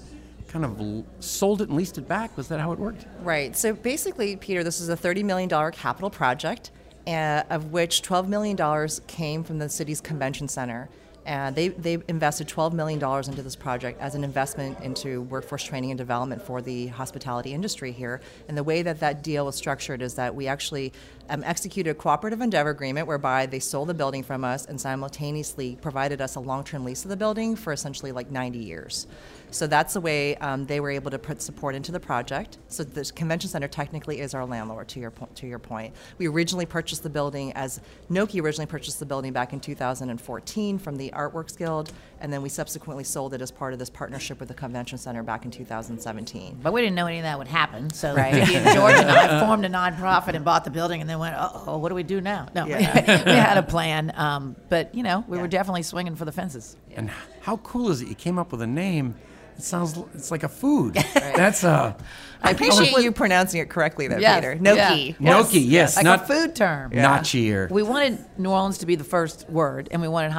kind 0.48 0.64
of 0.64 1.04
sold 1.24 1.60
it 1.60 1.68
and 1.68 1.76
leased 1.76 1.98
it 1.98 2.08
back. 2.08 2.36
Was 2.36 2.48
that 2.48 2.60
how 2.60 2.72
it 2.72 2.78
worked? 2.78 3.06
Right. 3.22 3.56
So 3.56 3.72
basically, 3.72 4.36
Peter, 4.36 4.62
this 4.62 4.80
is 4.80 4.88
a 4.88 4.96
$30 4.96 5.24
million 5.24 5.48
capital 5.48 6.10
project, 6.10 6.70
uh, 7.06 7.42
of 7.50 7.72
which 7.72 8.02
$12 8.02 8.28
million 8.28 8.88
came 9.06 9.44
from 9.44 9.58
the 9.58 9.68
city's 9.68 10.00
convention 10.00 10.48
center. 10.48 10.88
And 11.26 11.56
they, 11.56 11.68
they 11.68 11.98
invested 12.06 12.46
$12 12.46 12.72
million 12.72 13.02
into 13.02 13.42
this 13.42 13.56
project 13.56 14.00
as 14.00 14.14
an 14.14 14.22
investment 14.22 14.78
into 14.80 15.22
workforce 15.22 15.64
training 15.64 15.90
and 15.90 15.98
development 15.98 16.40
for 16.40 16.62
the 16.62 16.86
hospitality 16.86 17.52
industry 17.52 17.90
here. 17.90 18.20
And 18.46 18.56
the 18.56 18.62
way 18.62 18.82
that 18.82 19.00
that 19.00 19.24
deal 19.24 19.44
was 19.44 19.56
structured 19.56 20.02
is 20.02 20.14
that 20.14 20.36
we 20.36 20.46
actually 20.46 20.92
um, 21.28 21.42
executed 21.42 21.90
a 21.90 21.94
cooperative 21.94 22.40
endeavor 22.40 22.70
agreement 22.70 23.08
whereby 23.08 23.46
they 23.46 23.58
sold 23.58 23.88
the 23.88 23.94
building 23.94 24.22
from 24.22 24.44
us 24.44 24.66
and 24.66 24.80
simultaneously 24.80 25.76
provided 25.82 26.20
us 26.20 26.36
a 26.36 26.40
long 26.40 26.62
term 26.62 26.84
lease 26.84 27.04
of 27.04 27.08
the 27.08 27.16
building 27.16 27.56
for 27.56 27.72
essentially 27.72 28.12
like 28.12 28.30
90 28.30 28.60
years. 28.60 29.08
So 29.50 29.66
that's 29.66 29.94
the 29.94 30.00
way 30.00 30.36
um, 30.36 30.66
they 30.66 30.80
were 30.80 30.90
able 30.90 31.10
to 31.10 31.18
put 31.18 31.40
support 31.40 31.74
into 31.74 31.92
the 31.92 32.00
project. 32.00 32.58
So 32.68 32.84
the 32.84 33.04
convention 33.04 33.48
center 33.48 33.68
technically 33.68 34.20
is 34.20 34.34
our 34.34 34.44
landlord. 34.44 34.88
To 34.88 35.00
your 35.00 35.10
po- 35.10 35.28
to 35.34 35.46
your 35.46 35.58
point, 35.58 35.94
we 36.18 36.28
originally 36.28 36.66
purchased 36.66 37.02
the 37.02 37.10
building 37.10 37.52
as 37.52 37.80
Noki 38.10 38.42
originally 38.42 38.66
purchased 38.66 38.98
the 38.98 39.06
building 39.06 39.32
back 39.32 39.52
in 39.52 39.60
2014 39.60 40.78
from 40.78 40.96
the 40.96 41.10
Artworks 41.10 41.56
Guild, 41.56 41.92
and 42.20 42.32
then 42.32 42.42
we 42.42 42.48
subsequently 42.48 43.04
sold 43.04 43.34
it 43.34 43.42
as 43.42 43.50
part 43.50 43.72
of 43.72 43.78
this 43.78 43.90
partnership 43.90 44.38
with 44.40 44.48
the 44.48 44.54
convention 44.54 44.98
center 44.98 45.22
back 45.22 45.44
in 45.44 45.50
2017. 45.50 46.58
But 46.62 46.72
we 46.72 46.80
didn't 46.80 46.94
know 46.96 47.06
any 47.06 47.18
of 47.18 47.24
that 47.24 47.38
would 47.38 47.48
happen. 47.48 47.90
So 47.90 48.14
Right. 48.14 48.32
Dickie 48.34 48.56
and 48.56 48.74
George 48.74 48.94
and 48.94 49.10
I 49.10 49.40
formed 49.46 49.64
a 49.64 49.68
nonprofit 49.68 50.34
and 50.34 50.44
bought 50.44 50.64
the 50.64 50.70
building, 50.70 51.00
and 51.00 51.08
then 51.10 51.18
went, 51.18 51.34
"Oh, 51.38 51.78
what 51.78 51.90
do 51.90 51.94
we 51.94 52.02
do 52.02 52.20
now?" 52.20 52.48
No, 52.54 52.64
we 52.66 52.72
had 52.72 53.58
a 53.58 53.62
plan, 53.62 54.12
um, 54.16 54.56
but 54.68 54.94
you 54.94 55.02
know, 55.02 55.24
we 55.28 55.38
were 55.38 55.48
definitely 55.48 55.82
swinging 55.82 56.16
for 56.16 56.24
the 56.24 56.32
fences. 56.32 56.76
And 56.94 57.10
how 57.42 57.58
cool 57.58 57.90
is 57.90 58.00
it? 58.02 58.08
You 58.08 58.14
came 58.14 58.38
up 58.38 58.52
with 58.52 58.62
a 58.62 58.66
name. 58.66 59.14
It 59.56 59.62
sounds 59.62 59.98
it's 60.14 60.30
like 60.30 60.42
a 60.42 60.48
food. 60.50 60.94
That's 61.14 61.64
uh, 61.64 61.94
I 62.42 62.50
appreciate 62.50 62.92
you 63.02 63.10
pronouncing 63.10 63.60
it 63.60 63.70
correctly, 63.70 64.06
though, 64.06 64.18
Yes, 64.18 64.36
Peter. 64.40 64.52
yeah. 64.62 64.90
NOCHI. 64.90 65.20
Gnocchi, 65.20 65.60
yes, 65.60 65.96
like 65.96 66.04
not 66.04 66.22
a 66.24 66.26
food 66.26 66.54
term. 66.54 66.90
Nachi 66.92 67.50
or 67.52 67.66
We 67.70 67.82
wanted 67.82 68.22
New 68.38 68.50
Orleans 68.50 68.78
to 68.78 68.86
be 68.86 68.96
the 68.96 69.04
first 69.04 69.48
word, 69.48 69.88
and 69.90 70.02
we 70.02 70.08
wanted 70.08 70.32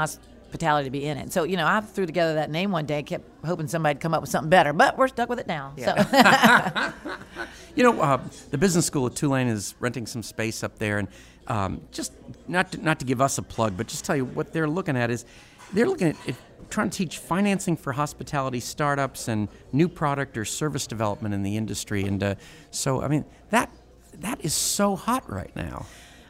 hospitality 0.48 0.88
to 0.88 0.92
be 0.92 1.06
in 1.06 1.18
it. 1.18 1.34
So 1.34 1.44
you 1.44 1.58
know, 1.58 1.68
I 1.68 1.82
threw 1.82 2.06
together 2.06 2.36
that 2.36 2.50
name 2.50 2.72
one 2.72 2.86
day, 2.86 3.04
kept 3.04 3.26
hoping 3.46 3.68
somebody'd 3.68 4.00
come 4.00 4.14
up 4.14 4.22
with 4.22 4.30
something 4.30 4.50
better, 4.50 4.74
but 4.74 4.98
we're 4.98 5.10
stuck 5.10 5.30
with 5.30 5.40
it 5.40 5.48
now. 5.48 5.74
So 5.78 5.94
You 7.76 7.84
know, 7.84 8.02
uh, 8.02 8.20
the 8.50 8.58
business 8.58 8.88
school 8.88 9.06
at 9.06 9.16
Tulane 9.16 9.48
is 9.48 9.76
renting 9.80 10.08
some 10.08 10.24
space 10.24 10.64
up 10.64 10.80
there, 10.80 10.98
and 10.98 11.08
um, 11.48 11.82
just 11.92 12.12
not 12.48 12.72
to, 12.72 12.84
not 12.84 13.00
to 13.00 13.06
give 13.06 13.22
us 13.22 13.38
a 13.38 13.44
plug, 13.44 13.78
but 13.78 13.88
just 13.88 14.04
tell 14.04 14.16
you 14.16 14.26
what 14.26 14.52
they're 14.52 14.68
looking 14.68 14.98
at 14.98 15.12
is 15.12 15.26
they're 15.74 15.88
looking 15.88 16.08
at, 16.08 16.30
at 16.30 16.36
trying 16.72 16.90
to 16.90 16.98
teach 16.98 17.20
financing 17.20 17.78
for 17.78 17.94
hospitality 17.94 18.60
startups 18.60 19.28
and 19.28 19.48
new 19.72 19.88
product 19.88 20.38
or 20.38 20.46
service 20.46 20.88
development 20.88 21.36
in 21.36 21.44
the 21.44 21.56
industry, 21.56 22.04
and 22.04 22.24
uh, 22.24 22.36
so 22.72 23.02
I 23.04 23.10
mean 23.10 23.26
that 23.52 23.70
that 24.22 24.44
is 24.44 24.54
so 24.56 24.96
hot 24.96 25.30
right 25.30 25.56
now. 25.56 25.86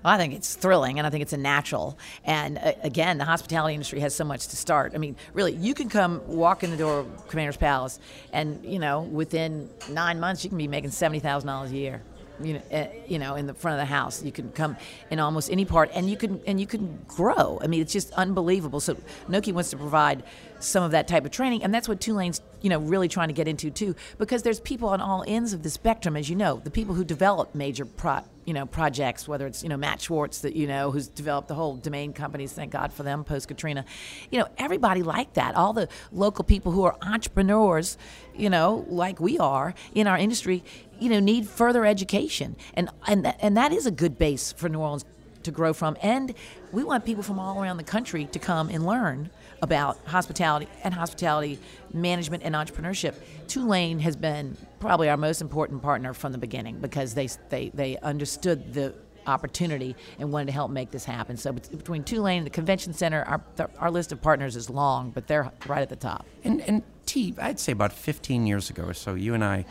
I 0.08 0.18
think 0.18 0.34
it's 0.34 0.56
thrilling, 0.56 0.98
and 1.00 1.08
I 1.08 1.10
think 1.10 1.22
it's 1.22 1.34
a 1.34 1.38
natural. 1.38 1.98
And 2.24 2.58
uh, 2.58 2.74
again, 2.84 3.18
the 3.18 3.26
hospitality 3.26 3.74
industry 3.74 4.00
has 4.00 4.16
so 4.16 4.24
much 4.24 4.48
to 4.48 4.58
start. 4.58 4.94
I 4.96 4.98
mean, 4.98 5.16
really, 5.34 5.54
you 5.54 5.74
can 5.74 5.90
come 5.90 6.22
walk 6.28 6.64
in 6.64 6.72
the 6.72 6.78
door 6.78 7.00
of 7.00 7.28
Commander's 7.28 7.58
Palace, 7.58 8.00
and 8.32 8.64
you 8.66 8.80
know, 8.80 9.02
within 9.02 9.70
nine 9.90 10.20
months, 10.20 10.44
you 10.44 10.50
can 10.50 10.58
be 10.58 10.68
making 10.68 10.92
seventy 10.92 11.20
thousand 11.20 11.48
dollars 11.48 11.72
a 11.72 11.76
year. 11.76 12.02
You 12.40 12.54
know, 12.54 12.62
uh, 12.72 12.86
you 13.08 13.18
know, 13.18 13.34
in 13.36 13.48
the 13.48 13.54
front 13.56 13.80
of 13.80 13.82
the 13.82 13.86
house, 13.86 14.24
you 14.24 14.32
can 14.32 14.52
come 14.52 14.78
in 15.10 15.20
almost 15.20 15.52
any 15.52 15.66
part, 15.66 15.90
and 15.94 16.10
you 16.10 16.16
can 16.18 16.40
and 16.46 16.60
you 16.60 16.68
can 16.68 17.00
grow. 17.08 17.60
I 17.62 17.68
mean, 17.68 17.82
it's 17.82 17.94
just 17.94 18.12
unbelievable. 18.14 18.80
So, 18.80 18.96
NOCHI 19.28 19.54
wants 19.54 19.72
to 19.72 19.78
provide 19.78 20.24
some 20.60 20.84
of 20.84 20.92
that 20.92 21.08
type 21.08 21.26
of 21.26 21.32
training, 21.32 21.64
and 21.64 21.74
that's 21.74 21.88
what 21.88 22.00
Tulane's 22.00 22.42
you 22.62 22.70
know 22.70 22.80
really 22.80 23.08
trying 23.08 23.28
to 23.28 23.34
get 23.34 23.48
into 23.48 23.70
too, 23.70 23.96
because 24.18 24.44
there's 24.44 24.60
people 24.60 24.90
on 24.90 25.02
all 25.02 25.24
ends 25.28 25.54
of 25.54 25.64
the 25.64 25.70
spectrum, 25.70 26.16
as 26.16 26.30
you 26.30 26.36
know, 26.36 26.62
the 26.64 26.72
people 26.72 26.96
who 26.96 27.04
develop 27.04 27.54
major 27.56 27.86
pro 27.86 28.22
you 28.46 28.54
know 28.54 28.66
projects, 28.66 29.28
whether 29.28 29.46
it's 29.46 29.64
you 29.64 29.70
know 29.70 29.78
Matt 29.78 30.02
Schwartz 30.02 30.40
that 30.40 30.56
you 30.56 30.68
know 30.68 30.92
who's 30.92 31.08
developed 31.08 31.48
the 31.48 31.56
whole 31.56 31.76
domain 31.76 32.14
companies. 32.14 32.54
Thank 32.54 32.72
God 32.72 32.94
for 32.94 33.04
them 33.04 33.24
post 33.24 33.48
Katrina. 33.48 33.86
You 34.32 34.40
know 34.40 34.48
everybody 34.58 35.04
like 35.04 35.34
that. 35.34 35.56
All 35.56 35.74
the 35.74 35.90
local 36.12 36.44
people 36.44 36.72
who 36.72 36.84
are 36.84 36.96
entrepreneurs, 37.02 37.98
you 38.36 38.50
know, 38.50 38.86
like 38.88 39.20
we 39.20 39.38
are 39.38 39.74
in 39.94 40.08
our 40.08 40.18
industry, 40.18 40.64
you 41.00 41.10
know, 41.10 41.20
need 41.20 41.48
further 41.48 41.86
education, 41.86 42.56
and 42.74 42.90
and 43.06 43.28
and 43.42 43.58
that 43.58 43.72
is 43.72 43.86
a 43.86 43.92
good 43.92 44.18
base 44.18 44.54
for 44.54 44.70
New 44.70 44.80
Orleans 44.80 45.06
to 45.44 45.52
grow 45.52 45.74
from. 45.74 45.98
And 46.02 46.34
we 46.72 46.84
want 46.84 47.06
people 47.06 47.24
from 47.24 47.40
all 47.40 47.62
around 47.62 47.78
the 47.78 47.84
country 47.84 48.26
to 48.26 48.40
come 48.40 48.70
and 48.70 48.86
learn 48.86 49.30
about 49.62 49.98
hospitality 50.06 50.68
and 50.84 50.94
hospitality 50.94 51.60
management 51.94 52.44
and 52.44 52.56
entrepreneurship. 52.56 53.16
Tulane 53.48 54.00
has 54.00 54.16
been 54.16 54.56
probably 54.80 55.10
our 55.10 55.18
most 55.18 55.42
important 55.42 55.82
partner 55.82 56.14
from 56.14 56.32
the 56.32 56.38
beginning 56.38 56.80
because 56.80 57.14
they 57.14 57.28
they, 57.50 57.70
they 57.74 57.98
understood 57.98 58.74
the 58.74 58.94
opportunity 59.28 59.96
and 60.20 60.32
wanted 60.32 60.46
to 60.46 60.52
help 60.54 60.72
make 60.72 60.90
this 60.90 61.04
happen. 61.04 61.38
So 61.38 61.52
between 61.52 62.04
Tulane 62.04 62.40
and 62.40 62.46
the 62.46 62.52
convention 62.52 62.94
center, 62.94 63.24
our, 63.24 63.70
our 63.78 63.92
list 63.92 64.12
of 64.12 64.22
partners 64.22 64.56
is 64.56 64.70
long, 64.70 65.12
but 65.12 65.28
they're 65.28 65.52
right 65.68 65.82
at 65.82 65.90
the 65.90 65.98
top. 65.98 66.26
And, 66.44 66.62
and 66.62 66.82
Ti, 67.06 67.36
I'd 67.40 67.60
say 67.60 67.74
about 67.74 67.92
15 67.92 68.48
years 68.48 68.70
ago 68.70 68.84
or 68.84 68.94
so, 68.94 69.14
you 69.14 69.34
and 69.34 69.44
I 69.44 69.66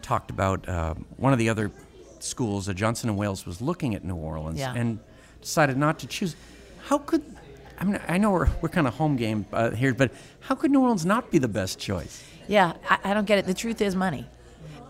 talked 0.00 0.30
about 0.30 0.68
uh, 0.68 0.94
one 1.16 1.32
of 1.32 1.38
the 1.38 1.48
other 1.48 1.70
schools, 2.20 2.68
uh, 2.68 2.72
Johnson 2.72 3.10
and 3.10 3.18
Wales, 3.18 3.44
was 3.44 3.60
looking 3.60 3.94
at 3.94 4.04
New 4.04 4.14
Orleans 4.14 4.58
yeah. 4.58 4.74
and 4.74 5.00
decided 5.40 5.76
not 5.76 5.98
to 6.00 6.06
choose. 6.06 6.36
How 6.84 6.98
could 6.98 7.24
I 7.80 7.84
mean, 7.84 8.00
I 8.06 8.18
know 8.18 8.30
we're, 8.30 8.48
we're 8.60 8.68
kind 8.68 8.86
of 8.86 8.94
home 8.94 9.16
game 9.16 9.46
uh, 9.52 9.70
here, 9.70 9.94
but 9.94 10.12
how 10.40 10.54
could 10.54 10.70
New 10.70 10.82
Orleans 10.82 11.06
not 11.06 11.30
be 11.30 11.38
the 11.38 11.48
best 11.48 11.78
choice? 11.78 12.22
Yeah, 12.46 12.74
I, 12.88 12.98
I, 13.04 13.14
don't 13.14 13.24
get 13.24 13.38
it. 13.38 13.46
The 13.46 13.54
truth 13.54 13.80
is 13.80 13.96
money. 13.96 14.26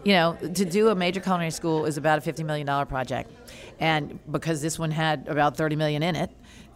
You 0.02 0.14
know, 0.14 0.36
to 0.54 0.64
do 0.64 0.88
a 0.88 0.94
major 0.94 1.20
culinary 1.20 1.52
school 1.52 1.84
is 1.84 1.98
about 1.98 2.26
a 2.26 2.32
$50 2.32 2.44
million 2.44 2.86
project. 2.86 3.30
And 3.78 4.18
because 4.30 4.60
this 4.60 4.78
one 4.78 4.90
had 4.90 5.28
about 5.28 5.56
30 5.56 5.76
million 5.76 6.02
in 6.02 6.16
it, 6.16 6.30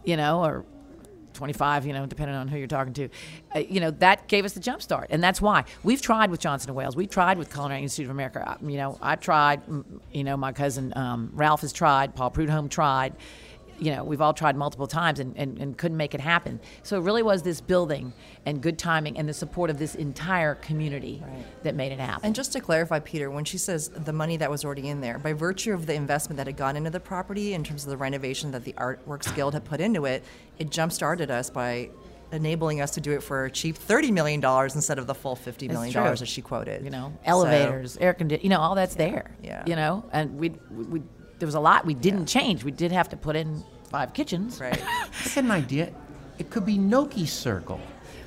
you 0.05 0.15
know, 0.15 0.43
or 0.43 0.65
25, 1.33 1.85
you 1.85 1.91
know, 1.91 2.05
depending 2.05 2.35
on 2.35 2.47
who 2.47 2.57
you're 2.57 2.67
talking 2.67 2.93
to, 2.93 3.09
uh, 3.53 3.59
you 3.59 3.81
know, 3.81 3.91
that 3.91 4.27
gave 4.27 4.45
us 4.45 4.53
the 4.53 4.59
jump 4.59 4.81
start. 4.81 5.07
And 5.09 5.21
that's 5.21 5.41
why 5.41 5.65
we've 5.83 6.01
tried 6.01 6.31
with 6.31 6.39
Johnson 6.39 6.73
Wales. 6.75 6.95
We've 6.95 7.09
tried 7.09 7.37
with 7.37 7.51
Culinary 7.51 7.81
Institute 7.81 8.05
of 8.05 8.11
America. 8.11 8.57
You 8.61 8.77
know, 8.77 8.97
I've 9.01 9.19
tried, 9.19 9.61
you 10.13 10.23
know, 10.23 10.37
my 10.37 10.53
cousin 10.53 10.93
um, 10.95 11.31
Ralph 11.33 11.61
has 11.61 11.73
tried, 11.73 12.15
Paul 12.15 12.29
Prudhomme 12.29 12.69
tried 12.69 13.15
you 13.79 13.93
know, 13.93 14.03
we've 14.03 14.21
all 14.21 14.33
tried 14.33 14.55
multiple 14.55 14.87
times 14.87 15.19
and, 15.19 15.35
and, 15.37 15.57
and 15.59 15.77
couldn't 15.77 15.97
make 15.97 16.13
it 16.13 16.21
happen. 16.21 16.59
So 16.83 16.97
it 16.97 17.01
really 17.01 17.23
was 17.23 17.43
this 17.43 17.61
building 17.61 18.13
and 18.45 18.61
good 18.61 18.77
timing 18.77 19.17
and 19.17 19.27
the 19.27 19.33
support 19.33 19.69
of 19.69 19.77
this 19.77 19.95
entire 19.95 20.55
community 20.55 21.21
right. 21.25 21.63
that 21.63 21.75
made 21.75 21.91
it 21.91 21.99
happen. 21.99 22.25
And 22.25 22.35
just 22.35 22.53
to 22.53 22.59
clarify, 22.59 22.99
Peter, 22.99 23.29
when 23.29 23.45
she 23.45 23.57
says 23.57 23.89
the 23.89 24.13
money 24.13 24.37
that 24.37 24.49
was 24.49 24.63
already 24.63 24.89
in 24.89 25.01
there, 25.01 25.17
by 25.19 25.33
virtue 25.33 25.73
of 25.73 25.85
the 25.85 25.93
investment 25.93 26.37
that 26.37 26.47
had 26.47 26.57
gone 26.57 26.75
into 26.75 26.89
the 26.89 26.99
property 26.99 27.53
in 27.53 27.63
terms 27.63 27.83
of 27.83 27.89
the 27.89 27.97
renovation 27.97 28.51
that 28.51 28.63
the 28.63 28.73
Artworks 28.73 29.33
Guild 29.35 29.53
had 29.53 29.65
put 29.65 29.79
into 29.79 30.05
it, 30.05 30.23
it 30.57 30.69
jump 30.69 30.91
started 30.91 31.29
us 31.29 31.49
by 31.49 31.89
enabling 32.31 32.81
us 32.81 32.91
to 32.91 33.01
do 33.01 33.11
it 33.13 33.23
for 33.23 33.45
a 33.45 33.51
cheap 33.51 33.77
$30 33.77 34.11
million 34.11 34.43
instead 34.43 34.99
of 34.99 35.07
the 35.07 35.15
full 35.15 35.35
$50 35.35 35.69
million 35.69 35.93
that 35.93 36.27
she 36.27 36.41
quoted. 36.41 36.83
You 36.83 36.89
know, 36.89 37.13
elevators, 37.23 37.93
so, 37.93 38.01
air 38.01 38.13
conditioning, 38.13 38.45
you 38.45 38.49
know, 38.49 38.61
all 38.61 38.75
that's 38.75 38.95
yeah, 38.95 39.09
there. 39.09 39.31
Yeah. 39.43 39.63
You 39.65 39.75
know, 39.75 40.05
and 40.11 40.37
we 40.37 40.49
we 40.71 41.01
there 41.39 41.45
was 41.45 41.55
a 41.55 41.59
lot 41.59 41.85
we 41.85 41.93
didn't 41.93 42.33
yeah. 42.33 42.41
change. 42.41 42.63
We 42.63 42.71
did 42.71 42.91
have 42.91 43.09
to 43.09 43.17
put 43.17 43.35
in 43.35 43.63
five 43.89 44.13
kitchens. 44.13 44.59
Right. 44.59 44.81
I 44.83 45.29
had 45.29 45.43
an 45.45 45.51
idea. 45.51 45.93
It 46.37 46.49
could 46.49 46.65
be 46.65 46.77
NOCHI 46.77 47.27
Circle. 47.27 47.79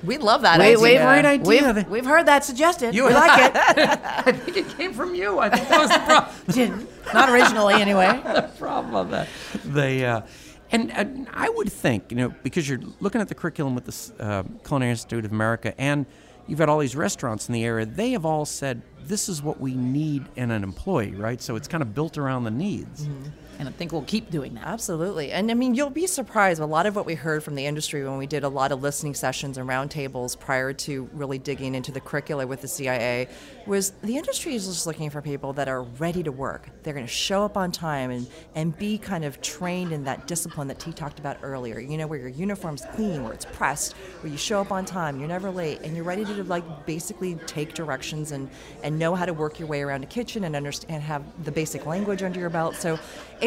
We 0.05 0.17
love 0.17 0.43
that 0.43 0.61
we, 0.61 0.67
idea. 0.67 0.79
We've, 0.79 1.01
Great 1.01 1.25
idea. 1.25 1.73
We've, 1.75 1.89
we've, 1.89 2.07
heard 2.07 2.27
that 2.27 2.45
suggested. 2.45 2.95
You 2.95 3.07
we 3.07 3.15
like 3.15 3.51
it. 3.51 3.57
I 3.57 4.33
think 4.33 4.57
it 4.57 4.69
came 4.77 4.93
from 4.93 5.15
you. 5.15 5.41
I 5.41 5.49
think 5.49 5.69
that 5.69 5.81
was 5.81 5.91
the 5.91 5.99
problem. 5.99 6.35
Didn't. 6.53 7.13
Not 7.13 7.29
originally, 7.31 7.75
anyway. 7.75 8.21
the 8.23 8.51
problem 8.59 8.95
of 8.95 9.11
that. 9.11 9.29
They, 9.65 10.05
uh, 10.05 10.23
and, 10.71 10.93
and, 10.93 11.27
I 11.33 11.49
would 11.49 11.73
think, 11.73 12.11
you 12.11 12.17
know, 12.17 12.35
because 12.43 12.69
you're 12.69 12.81
looking 13.01 13.21
at 13.21 13.29
the 13.29 13.35
curriculum 13.35 13.75
with 13.75 13.87
the 13.87 14.25
uh, 14.25 14.43
Culinary 14.65 14.91
Institute 14.91 15.25
of 15.25 15.33
America 15.33 15.79
and 15.81 16.07
you've 16.49 16.59
got 16.59 16.69
all 16.69 16.79
these 16.79 16.97
restaurants 16.97 17.49
in 17.49 17.53
the 17.53 17.65
area, 17.65 17.87
they 17.87 18.13
have 18.13 18.25
all 18.25 18.45
said, 18.45 18.83
this 19.05 19.29
is 19.29 19.43
what 19.43 19.61
we 19.61 19.75
need 19.75 20.25
in 20.37 20.51
an 20.51 20.63
employee, 20.63 21.15
right? 21.15 21.41
So 21.41 21.57
it's 21.57 21.69
kind 21.69 21.83
of 21.83 21.95
built 21.95 22.19
around 22.19 22.45
the 22.45 22.51
needs. 22.51 23.07
Mm-hmm 23.07 23.29
and 23.59 23.69
I 23.69 23.73
think 23.73 23.91
we'll 23.91 24.03
keep 24.03 24.31
doing 24.31 24.55
that. 24.55 24.67
Absolutely. 24.67 25.33
And 25.33 25.51
I 25.51 25.55
mean, 25.55 25.75
you'll 25.75 25.91
be 25.91 26.07
surprised. 26.07 26.61
A 26.61 26.67
lot 26.67 26.87
of 26.87 26.95
what 26.95 27.07
we 27.07 27.15
heard 27.15 27.43
from 27.43 27.57
the 27.57 27.67
industry 27.67 28.05
when 28.05 28.17
we 28.17 28.27
did 28.27 28.45
a 28.45 28.49
lot 28.49 28.71
of 28.71 28.83
listening 28.83 29.15
sessions 29.15 29.59
and 29.59 29.69
roundtables 29.69 30.39
prior 30.39 30.73
to 30.73 31.09
really 31.13 31.39
digging 31.39 31.75
into 31.75 31.91
the 31.91 32.01
curricula 32.01 32.47
with 32.47 32.61
the 32.61 32.69
CIA 32.69 33.29
was 33.67 33.91
the 34.03 34.17
industry 34.17 34.55
is 34.55 34.67
just 34.67 34.87
looking 34.87 35.11
for 35.11 35.21
people 35.21 35.53
that 35.55 35.69
are 35.69 35.83
ready 35.83 36.23
to 36.23 36.31
work. 36.31 36.71
They're 36.83 36.95
going 36.95 37.07
to 37.07 37.13
show 37.13 37.45
up 37.45 37.57
on 37.57 37.73
time 37.73 38.11
and, 38.11 38.29
and 38.55 38.77
be 38.79 38.97
kind 38.97 39.25
of 39.25 39.41
trained 39.41 39.93
in 39.93 40.05
that 40.05 40.29
discipline 40.29 40.69
that 40.69 40.79
Ti 40.79 40.93
talked 40.93 41.19
about 41.19 41.39
earlier. 41.43 41.81
You 41.81 41.99
know, 41.99 42.07
where 42.07 42.19
your 42.19 42.29
uniform's 42.29 42.85
clean, 42.95 43.25
where 43.25 43.33
it's 43.33 43.45
pressed, 43.45 43.95
where 44.23 44.31
you 44.31 44.39
show 44.39 44.61
up 44.61 44.71
on 44.71 44.85
time, 44.85 45.19
you're 45.19 45.29
never 45.29 45.51
late, 45.51 45.81
and 45.83 45.97
you're 45.97 46.05
ready 46.05 46.25
to 46.25 46.45
like 46.45 46.87
basically 46.87 47.35
take 47.47 47.75
directions 47.75 48.31
and, 48.31 48.49
and 48.85 48.99
know 48.99 49.17
how 49.17 49.27
to 49.27 49.33
work 49.33 49.59
your 49.59 49.67
way 49.67 49.83
around 49.83 50.05
a 50.05 50.07
kitchen 50.07 50.45
and 50.45 50.55
understand 50.55 51.03
have 51.03 51.25
the 51.45 51.53
basic 51.53 51.87
language 51.87 52.23
under 52.23 52.39
your 52.39 52.51
belt. 52.51 52.77
So 52.77 52.99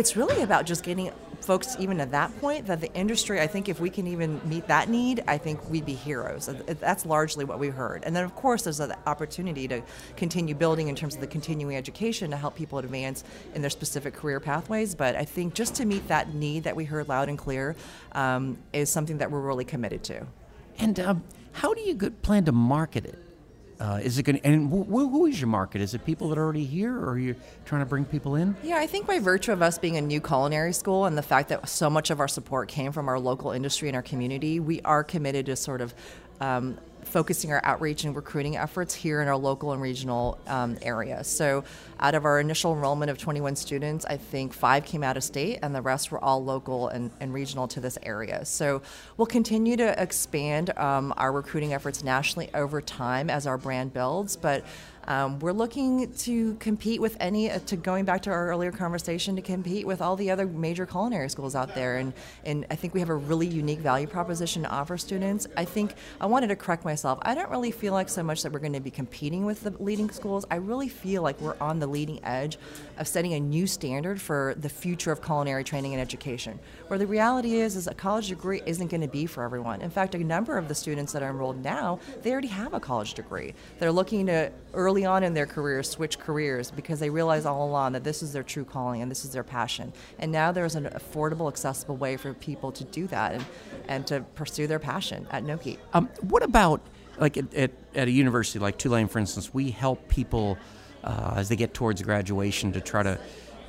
it's 0.01 0.15
really 0.15 0.41
about 0.41 0.65
just 0.65 0.83
getting 0.83 1.11
folks 1.41 1.75
even 1.77 2.01
at 2.01 2.09
that 2.09 2.35
point 2.39 2.65
that 2.65 2.81
the 2.81 2.91
industry 2.95 3.39
i 3.39 3.45
think 3.45 3.69
if 3.69 3.79
we 3.79 3.87
can 3.87 4.07
even 4.07 4.41
meet 4.49 4.65
that 4.65 4.89
need 4.89 5.23
i 5.27 5.37
think 5.37 5.69
we'd 5.69 5.85
be 5.85 5.93
heroes. 5.93 6.49
That's 6.79 7.05
largely 7.05 7.45
what 7.45 7.59
we 7.59 7.67
heard. 7.67 8.03
And 8.03 8.15
then 8.15 8.23
of 8.23 8.33
course 8.33 8.63
there's 8.63 8.79
an 8.79 8.95
opportunity 9.05 9.67
to 9.67 9.83
continue 10.17 10.55
building 10.55 10.87
in 10.87 10.95
terms 10.95 11.13
of 11.13 11.21
the 11.21 11.27
continuing 11.27 11.75
education 11.75 12.31
to 12.31 12.37
help 12.37 12.55
people 12.55 12.79
advance 12.79 13.23
in 13.53 13.61
their 13.61 13.69
specific 13.69 14.15
career 14.15 14.39
pathways. 14.39 14.95
But 14.95 15.15
i 15.15 15.23
think 15.23 15.53
just 15.53 15.75
to 15.75 15.85
meet 15.85 16.07
that 16.07 16.33
need 16.33 16.63
that 16.63 16.75
we 16.75 16.85
heard 16.85 17.07
loud 17.07 17.29
and 17.29 17.37
clear 17.37 17.75
um, 18.13 18.57
is 18.73 18.89
something 18.89 19.19
that 19.19 19.29
we're 19.29 19.41
really 19.41 19.65
committed 19.65 20.03
to. 20.05 20.25
And 20.79 20.99
um, 20.99 21.23
how 21.51 21.75
do 21.75 21.81
you 21.81 21.95
plan 21.95 22.45
to 22.45 22.51
market 22.51 23.05
it 23.05 23.19
uh, 23.81 23.99
is 24.03 24.19
it 24.19 24.23
going 24.23 24.37
to, 24.37 24.45
and 24.45 24.69
wh- 24.69 24.87
who 24.87 25.25
is 25.25 25.41
your 25.41 25.47
market? 25.47 25.81
Is 25.81 25.95
it 25.95 26.05
people 26.05 26.29
that 26.29 26.37
are 26.37 26.43
already 26.43 26.65
here, 26.65 26.95
or 26.95 27.13
are 27.13 27.19
you 27.19 27.35
trying 27.65 27.81
to 27.81 27.85
bring 27.87 28.05
people 28.05 28.35
in? 28.35 28.55
Yeah, 28.61 28.77
I 28.77 28.85
think 28.85 29.07
by 29.07 29.17
virtue 29.17 29.51
of 29.51 29.63
us 29.63 29.79
being 29.79 29.97
a 29.97 30.01
new 30.01 30.21
culinary 30.21 30.71
school 30.71 31.05
and 31.05 31.17
the 31.17 31.23
fact 31.23 31.49
that 31.49 31.67
so 31.67 31.89
much 31.89 32.11
of 32.11 32.19
our 32.19 32.27
support 32.27 32.67
came 32.69 32.91
from 32.91 33.09
our 33.09 33.19
local 33.19 33.49
industry 33.51 33.89
and 33.89 33.95
our 33.95 34.03
community, 34.03 34.59
we 34.59 34.81
are 34.81 35.03
committed 35.03 35.47
to 35.47 35.55
sort 35.55 35.81
of 35.81 35.95
um, 36.39 36.77
focusing 37.03 37.51
our 37.51 37.61
outreach 37.63 38.03
and 38.03 38.15
recruiting 38.15 38.57
efforts 38.57 38.93
here 38.93 39.21
in 39.21 39.27
our 39.27 39.37
local 39.37 39.73
and 39.73 39.81
regional 39.81 40.37
um, 40.47 40.77
area. 40.81 41.23
So, 41.23 41.63
out 41.99 42.15
of 42.15 42.25
our 42.25 42.39
initial 42.39 42.73
enrollment 42.73 43.11
of 43.11 43.17
21 43.17 43.55
students, 43.55 44.05
I 44.05 44.17
think 44.17 44.53
five 44.53 44.85
came 44.85 45.03
out 45.03 45.17
of 45.17 45.23
state, 45.23 45.59
and 45.61 45.75
the 45.75 45.81
rest 45.81 46.11
were 46.11 46.23
all 46.23 46.43
local 46.43 46.87
and, 46.87 47.11
and 47.19 47.33
regional 47.33 47.67
to 47.69 47.79
this 47.79 47.97
area. 48.03 48.45
So, 48.45 48.81
we'll 49.17 49.27
continue 49.27 49.77
to 49.77 50.01
expand 50.01 50.77
um, 50.77 51.13
our 51.17 51.31
recruiting 51.31 51.73
efforts 51.73 52.03
nationally 52.03 52.49
over 52.53 52.81
time 52.81 53.29
as 53.29 53.47
our 53.47 53.57
brand 53.57 53.93
builds, 53.93 54.35
but 54.35 54.65
um, 55.07 55.39
we're 55.39 55.51
looking 55.51 56.13
to 56.13 56.55
compete 56.55 57.01
with 57.01 57.17
any, 57.19 57.49
uh, 57.49 57.59
to 57.65 57.75
going 57.75 58.05
back 58.05 58.21
to 58.23 58.29
our 58.29 58.49
earlier 58.49 58.71
conversation, 58.71 59.35
to 59.35 59.41
compete 59.41 59.85
with 59.85 60.01
all 60.01 60.15
the 60.15 60.29
other 60.29 60.45
major 60.45 60.85
culinary 60.85 61.29
schools 61.29 61.55
out 61.55 61.73
there. 61.73 61.97
And, 61.97 62.13
and 62.45 62.65
I 62.69 62.75
think 62.75 62.93
we 62.93 62.99
have 62.99 63.09
a 63.09 63.15
really 63.15 63.47
unique 63.47 63.79
value 63.79 64.07
proposition 64.07 64.63
to 64.63 64.69
offer 64.69 64.97
students. 64.97 65.47
I 65.57 65.65
think 65.65 65.95
I 66.19 66.27
wanted 66.27 66.47
to 66.47 66.55
correct 66.55 66.85
myself. 66.91 67.19
I 67.21 67.35
don't 67.35 67.49
really 67.49 67.71
feel 67.71 67.93
like 67.93 68.09
so 68.09 68.21
much 68.21 68.43
that 68.43 68.51
we're 68.51 68.59
going 68.59 68.73
to 68.73 68.81
be 68.81 68.91
competing 68.91 69.45
with 69.45 69.63
the 69.63 69.71
leading 69.81 70.09
schools. 70.09 70.45
I 70.51 70.55
really 70.57 70.89
feel 70.89 71.21
like 71.21 71.39
we're 71.39 71.55
on 71.61 71.79
the 71.79 71.87
leading 71.87 72.19
edge 72.25 72.57
of 72.97 73.07
setting 73.07 73.33
a 73.33 73.39
new 73.39 73.65
standard 73.65 74.19
for 74.19 74.55
the 74.57 74.67
future 74.67 75.09
of 75.09 75.23
culinary 75.23 75.63
training 75.63 75.93
and 75.93 76.01
education. 76.01 76.59
Where 76.87 76.99
the 76.99 77.07
reality 77.07 77.55
is, 77.55 77.77
is 77.77 77.87
a 77.87 77.93
college 77.93 78.27
degree 78.27 78.61
isn't 78.65 78.89
going 78.89 79.01
to 79.01 79.07
be 79.07 79.25
for 79.25 79.41
everyone. 79.43 79.81
In 79.81 79.89
fact, 79.89 80.15
a 80.15 80.19
number 80.19 80.57
of 80.57 80.67
the 80.67 80.75
students 80.75 81.13
that 81.13 81.23
are 81.23 81.29
enrolled 81.29 81.63
now, 81.63 81.99
they 82.23 82.31
already 82.33 82.49
have 82.49 82.73
a 82.73 82.79
college 82.81 83.13
degree. 83.13 83.53
They're 83.79 83.91
looking 83.91 84.25
to 84.25 84.51
early 84.73 85.05
on 85.05 85.23
in 85.23 85.33
their 85.33 85.45
careers 85.45 85.89
switch 85.89 86.19
careers 86.19 86.71
because 86.71 86.99
they 86.99 87.09
realize 87.09 87.45
all 87.45 87.65
along 87.65 87.93
that 87.93 88.03
this 88.03 88.21
is 88.21 88.33
their 88.33 88.43
true 88.43 88.65
calling 88.65 89.01
and 89.01 89.09
this 89.09 89.23
is 89.23 89.31
their 89.31 89.43
passion. 89.43 89.93
And 90.19 90.31
now 90.31 90.51
there's 90.51 90.75
an 90.75 90.85
affordable, 90.85 91.47
accessible 91.47 91.95
way 91.95 92.17
for 92.17 92.33
people 92.33 92.71
to 92.73 92.83
do 92.83 93.07
that 93.07 93.33
and, 93.33 93.45
and 93.87 94.07
to 94.07 94.21
pursue 94.35 94.67
their 94.67 94.79
passion 94.79 95.25
at 95.31 95.43
NOCHI. 95.45 95.77
Um, 95.93 96.09
what 96.21 96.43
about, 96.43 96.80
like 97.21 97.37
at, 97.37 97.53
at, 97.53 97.71
at, 97.95 98.07
a 98.07 98.11
university 98.11 98.59
like 98.59 98.77
Tulane, 98.77 99.07
for 99.07 99.19
instance, 99.19 99.53
we 99.53 99.71
help 99.71 100.09
people 100.09 100.57
uh, 101.03 101.35
as 101.37 101.47
they 101.47 101.55
get 101.55 101.73
towards 101.73 102.01
graduation 102.01 102.73
to 102.73 102.81
try 102.81 103.03
to 103.03 103.17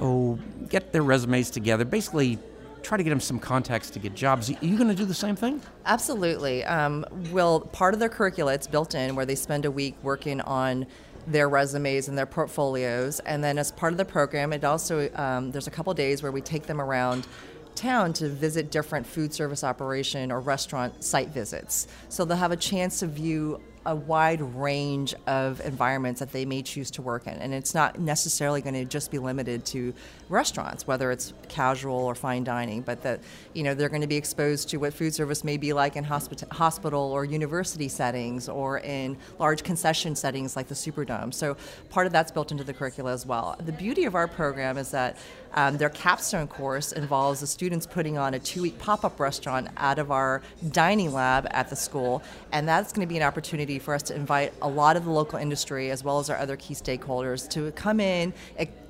oh, 0.00 0.38
get 0.68 0.92
their 0.92 1.02
resumes 1.02 1.50
together, 1.50 1.84
basically 1.84 2.38
try 2.82 2.96
to 2.96 3.04
get 3.04 3.10
them 3.10 3.20
some 3.20 3.38
contacts 3.38 3.90
to 3.90 3.98
get 3.98 4.14
jobs. 4.14 4.50
Are 4.50 4.64
you 4.64 4.76
going 4.76 4.88
to 4.88 4.94
do 4.94 5.04
the 5.04 5.14
same 5.14 5.36
thing? 5.36 5.60
Absolutely. 5.86 6.64
Um, 6.64 7.04
well, 7.30 7.60
part 7.60 7.94
of 7.94 8.00
their 8.00 8.08
curricula, 8.08 8.54
it's 8.54 8.66
built 8.66 8.94
in 8.94 9.14
where 9.14 9.26
they 9.26 9.36
spend 9.36 9.64
a 9.66 9.70
week 9.70 9.94
working 10.02 10.40
on 10.40 10.86
their 11.26 11.48
resumes 11.48 12.08
and 12.08 12.18
their 12.18 12.26
portfolios. 12.26 13.20
And 13.20 13.44
then 13.44 13.58
as 13.58 13.70
part 13.70 13.92
of 13.92 13.98
the 13.98 14.04
program, 14.04 14.52
it 14.52 14.64
also 14.64 15.08
um, 15.14 15.52
there's 15.52 15.68
a 15.68 15.70
couple 15.70 15.94
days 15.94 16.22
where 16.22 16.32
we 16.32 16.40
take 16.40 16.64
them 16.64 16.80
around 16.80 17.26
town 17.74 18.12
to 18.14 18.28
visit 18.28 18.70
different 18.70 19.06
food 19.06 19.32
service 19.32 19.64
operation 19.64 20.30
or 20.30 20.40
restaurant 20.40 21.02
site 21.02 21.28
visits. 21.28 21.88
So 22.08 22.24
they'll 22.24 22.36
have 22.36 22.52
a 22.52 22.56
chance 22.56 23.00
to 23.00 23.06
view 23.06 23.60
a 23.84 23.94
wide 23.96 24.40
range 24.54 25.14
of 25.26 25.60
environments 25.62 26.20
that 26.20 26.30
they 26.30 26.44
may 26.44 26.62
choose 26.62 26.90
to 26.92 27.02
work 27.02 27.26
in. 27.26 27.34
And 27.34 27.52
it's 27.52 27.74
not 27.74 27.98
necessarily 27.98 28.60
going 28.60 28.74
to 28.74 28.84
just 28.84 29.10
be 29.10 29.18
limited 29.18 29.64
to 29.66 29.92
restaurants, 30.28 30.86
whether 30.86 31.10
it's 31.10 31.32
casual 31.48 31.96
or 31.96 32.14
fine 32.14 32.44
dining, 32.44 32.82
but 32.82 33.02
that, 33.02 33.20
you 33.54 33.62
know, 33.64 33.74
they're 33.74 33.88
going 33.88 34.02
to 34.02 34.06
be 34.06 34.16
exposed 34.16 34.68
to 34.68 34.76
what 34.76 34.94
food 34.94 35.12
service 35.14 35.42
may 35.42 35.56
be 35.56 35.72
like 35.72 35.96
in 35.96 36.04
hospita- 36.04 36.50
hospital 36.52 37.00
or 37.00 37.24
university 37.24 37.88
settings 37.88 38.48
or 38.48 38.78
in 38.80 39.16
large 39.38 39.64
concession 39.64 40.14
settings 40.14 40.54
like 40.54 40.68
the 40.68 40.74
Superdome. 40.74 41.34
So 41.34 41.56
part 41.90 42.06
of 42.06 42.12
that's 42.12 42.30
built 42.30 42.52
into 42.52 42.64
the 42.64 42.72
curricula 42.72 43.12
as 43.12 43.26
well. 43.26 43.56
The 43.64 43.72
beauty 43.72 44.04
of 44.04 44.14
our 44.14 44.28
program 44.28 44.78
is 44.78 44.90
that 44.92 45.16
um, 45.54 45.76
their 45.76 45.90
capstone 45.90 46.46
course 46.46 46.92
involves 46.92 47.40
the 47.40 47.46
students 47.46 47.86
putting 47.86 48.18
on 48.18 48.34
a 48.34 48.38
two 48.38 48.62
week 48.62 48.78
pop 48.78 49.04
up 49.04 49.20
restaurant 49.20 49.68
out 49.76 49.98
of 49.98 50.10
our 50.10 50.42
dining 50.70 51.12
lab 51.12 51.46
at 51.50 51.70
the 51.70 51.76
school, 51.76 52.22
and 52.52 52.68
that's 52.68 52.92
going 52.92 53.06
to 53.06 53.10
be 53.10 53.16
an 53.16 53.22
opportunity 53.22 53.78
for 53.78 53.94
us 53.94 54.02
to 54.04 54.14
invite 54.14 54.52
a 54.62 54.68
lot 54.68 54.96
of 54.96 55.04
the 55.04 55.10
local 55.10 55.38
industry 55.38 55.90
as 55.90 56.04
well 56.04 56.18
as 56.18 56.30
our 56.30 56.38
other 56.38 56.56
key 56.56 56.74
stakeholders 56.74 57.48
to 57.50 57.70
come 57.72 58.00
in, 58.00 58.32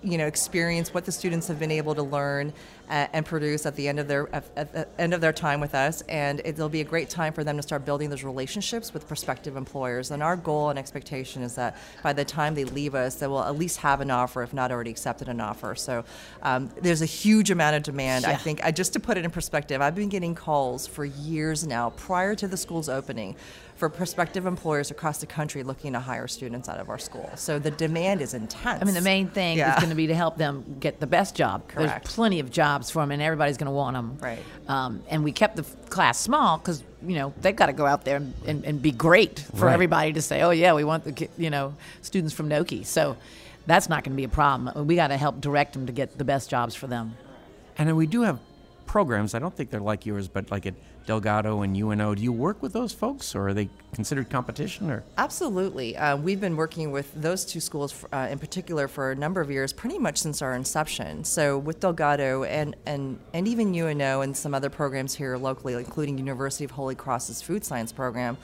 you 0.03 0.19
know, 0.19 0.27
experience 0.27 0.93
what 0.93 1.05
the 1.05 1.13
students 1.13 1.47
have 1.49 1.59
been 1.59 1.71
able 1.71 1.95
to 1.95 2.03
learn 2.03 2.53
uh, 2.93 3.07
and 3.15 3.25
produce 3.25 3.65
at 3.65 3.75
the 3.77 3.89
end 3.89 3.99
of 3.99 4.07
their 4.07 4.29
at, 4.35 4.73
the 4.73 4.87
end 4.99 5.15
of 5.15 5.21
their 5.21 5.33
time 5.33 5.61
with 5.61 5.75
us, 5.75 6.03
and 6.03 6.43
it'll 6.45 6.69
be 6.69 6.83
a 6.83 6.85
great 6.85 7.09
time 7.09 7.33
for 7.33 7.43
them 7.43 7.57
to 7.57 7.63
start 7.63 7.87
building 7.87 8.11
those 8.11 8.23
relationships 8.25 8.93
with 8.93 9.09
prospective 9.09 9.57
employers. 9.57 10.11
And 10.11 10.23
our 10.23 10.37
goal 10.37 10.69
and 10.69 10.79
expectation 10.79 11.43
is 11.43 11.55
that 11.55 11.77
by 12.03 12.13
the 12.13 12.25
time 12.25 12.55
they 12.55 12.65
leave 12.65 12.95
us, 12.95 13.15
they 13.15 13.27
will 13.27 13.43
at 13.43 13.57
least 13.57 13.79
have 13.79 14.01
an 14.03 14.11
offer, 14.11 14.43
if 14.43 14.53
not 14.53 14.71
already 14.71 14.91
accepted 14.91 15.29
an 15.29 15.41
offer. 15.41 15.75
So 15.75 16.05
um, 16.43 16.52
there's 16.59 17.03
a 17.03 17.07
huge 17.07 17.51
amount 17.51 17.77
of 17.77 17.83
demand. 17.83 18.25
Yeah. 18.25 18.33
I 18.33 18.37
think, 18.37 18.65
uh, 18.65 18.73
just 18.73 18.93
to 18.95 19.01
put 19.01 19.17
it 19.17 19.25
in 19.25 19.31
perspective, 19.31 19.81
I've 19.81 19.95
been 19.95 20.09
getting 20.09 20.35
calls 20.35 20.87
for 20.87 21.05
years 21.05 21.67
now, 21.67 21.91
prior 21.91 22.35
to 22.35 22.49
the 22.49 22.57
school's 22.57 22.89
opening, 22.89 23.37
for 23.77 23.89
prospective 23.89 24.47
employers 24.47 24.91
across 24.91 25.19
the 25.19 25.27
country 25.27 25.65
looking 25.65 25.93
to 25.93 25.99
hire 25.99 26.29
students 26.29 26.69
out 26.69 26.79
of 26.79 26.89
our 26.89 26.99
school. 26.99 27.29
So 27.35 27.59
the 27.59 27.73
demand 27.73 28.21
is 28.21 28.33
intense. 28.33 28.81
I 28.81 28.85
mean, 28.85 28.95
the 28.95 29.01
main 29.01 29.29
thing 29.29 29.59
yeah. 29.59 29.75
is 29.75 29.81
going 29.81 29.91
to 29.91 29.97
be 29.97 30.07
to 30.07 30.15
help 30.15 30.37
them 30.37 30.77
get 30.79 31.01
the 31.01 31.07
best 31.07 31.35
job. 31.35 31.67
Correct. 31.67 32.05
There's 32.05 32.15
plenty 32.15 32.39
of 32.39 32.51
jobs 32.51 32.91
for 32.91 33.03
them, 33.03 33.11
and 33.11 33.21
everybody's 33.21 33.57
going 33.57 33.67
to 33.67 33.73
want 33.73 33.95
them. 33.95 34.19
Right. 34.21 34.39
Um, 34.69 35.03
and 35.09 35.25
we 35.25 35.33
kept 35.33 35.57
the 35.57 35.65
class 35.89 36.21
small 36.21 36.59
because 36.59 36.85
you 37.05 37.17
know 37.17 37.35
they've 37.41 37.57
got 37.57 37.67
to 37.67 37.73
go 37.73 37.85
out 37.85 38.05
there 38.05 38.19
and, 38.19 38.35
and, 38.47 38.65
and 38.65 38.81
be 38.81 38.93
great 38.93 39.41
for 39.41 39.67
right. 39.67 39.75
everybody 39.75 40.13
to 40.13 40.23
say, 40.23 40.43
oh 40.43 40.51
yeah, 40.51 40.75
we 40.75 40.85
want 40.85 41.05
the 41.05 41.29
you 41.37 41.51
know 41.51 41.75
students 42.03 42.33
from 42.33 42.49
NOCHI. 42.49 42.87
So 42.87 43.17
that's 43.67 43.89
not 43.89 44.05
going 44.05 44.13
to 44.13 44.17
be 44.17 44.25
a 44.25 44.29
problem. 44.29 44.87
We 44.87 44.97
got 44.97 45.09
to 45.09 45.17
help 45.17 45.41
direct 45.41 45.73
them 45.75 45.87
to 45.87 45.93
get 45.93 46.19
the 46.19 46.25
best 46.25 46.51
jobs 46.51 46.75
for 46.75 46.87
them. 46.87 47.17
And 47.79 47.97
we 47.97 48.07
do 48.07 48.23
have 48.23 48.39
programs. 48.87 49.35
I 49.35 49.39
don't 49.39 49.55
think 49.57 49.71
they're 49.71 49.81
like 49.81 50.05
yours, 50.05 50.29
but 50.29 50.51
like 50.51 50.67
at 50.67 50.75
Delgado 51.07 51.63
and 51.63 51.77
UNO. 51.77 52.15
Do 52.15 52.23
you 52.23 52.33
work 52.33 52.63
with 52.63 52.73
those 52.73 52.93
folks, 52.93 53.35
or 53.35 53.49
are 53.49 53.55
they 53.55 53.69
considered 53.93 54.31
competition? 54.31 54.91
Or 54.91 55.03
absolutely, 55.19 55.97
uh, 55.97 56.17
we've 56.17 56.41
been 56.41 56.57
working 56.57 56.93
with 56.93 57.13
those 57.15 57.45
two 57.45 57.61
schools 57.61 57.93
for, 57.93 58.15
uh, 58.15 58.29
in 58.29 58.39
particular 58.39 58.89
for 58.89 59.11
a 59.11 59.15
number 59.15 59.41
of 59.41 59.51
years, 59.51 59.73
pretty 59.73 59.99
much 59.99 60.19
since 60.19 60.43
our 60.43 60.55
inception. 60.55 61.25
So 61.25 61.59
with 61.59 61.81
Delgado 61.81 62.45
and 62.45 62.77
and 62.87 63.19
and 63.33 63.49
even 63.49 63.75
UNO 63.75 64.21
and 64.21 64.37
some 64.37 64.55
other 64.55 64.71
programs 64.71 65.15
here 65.15 65.37
locally, 65.37 65.75
including 65.75 66.19
University 66.19 66.65
of 66.65 66.73
Holy 66.73 66.95
Cross's 66.95 67.43
food 67.43 67.65
science 67.65 67.93
program, 67.93 68.37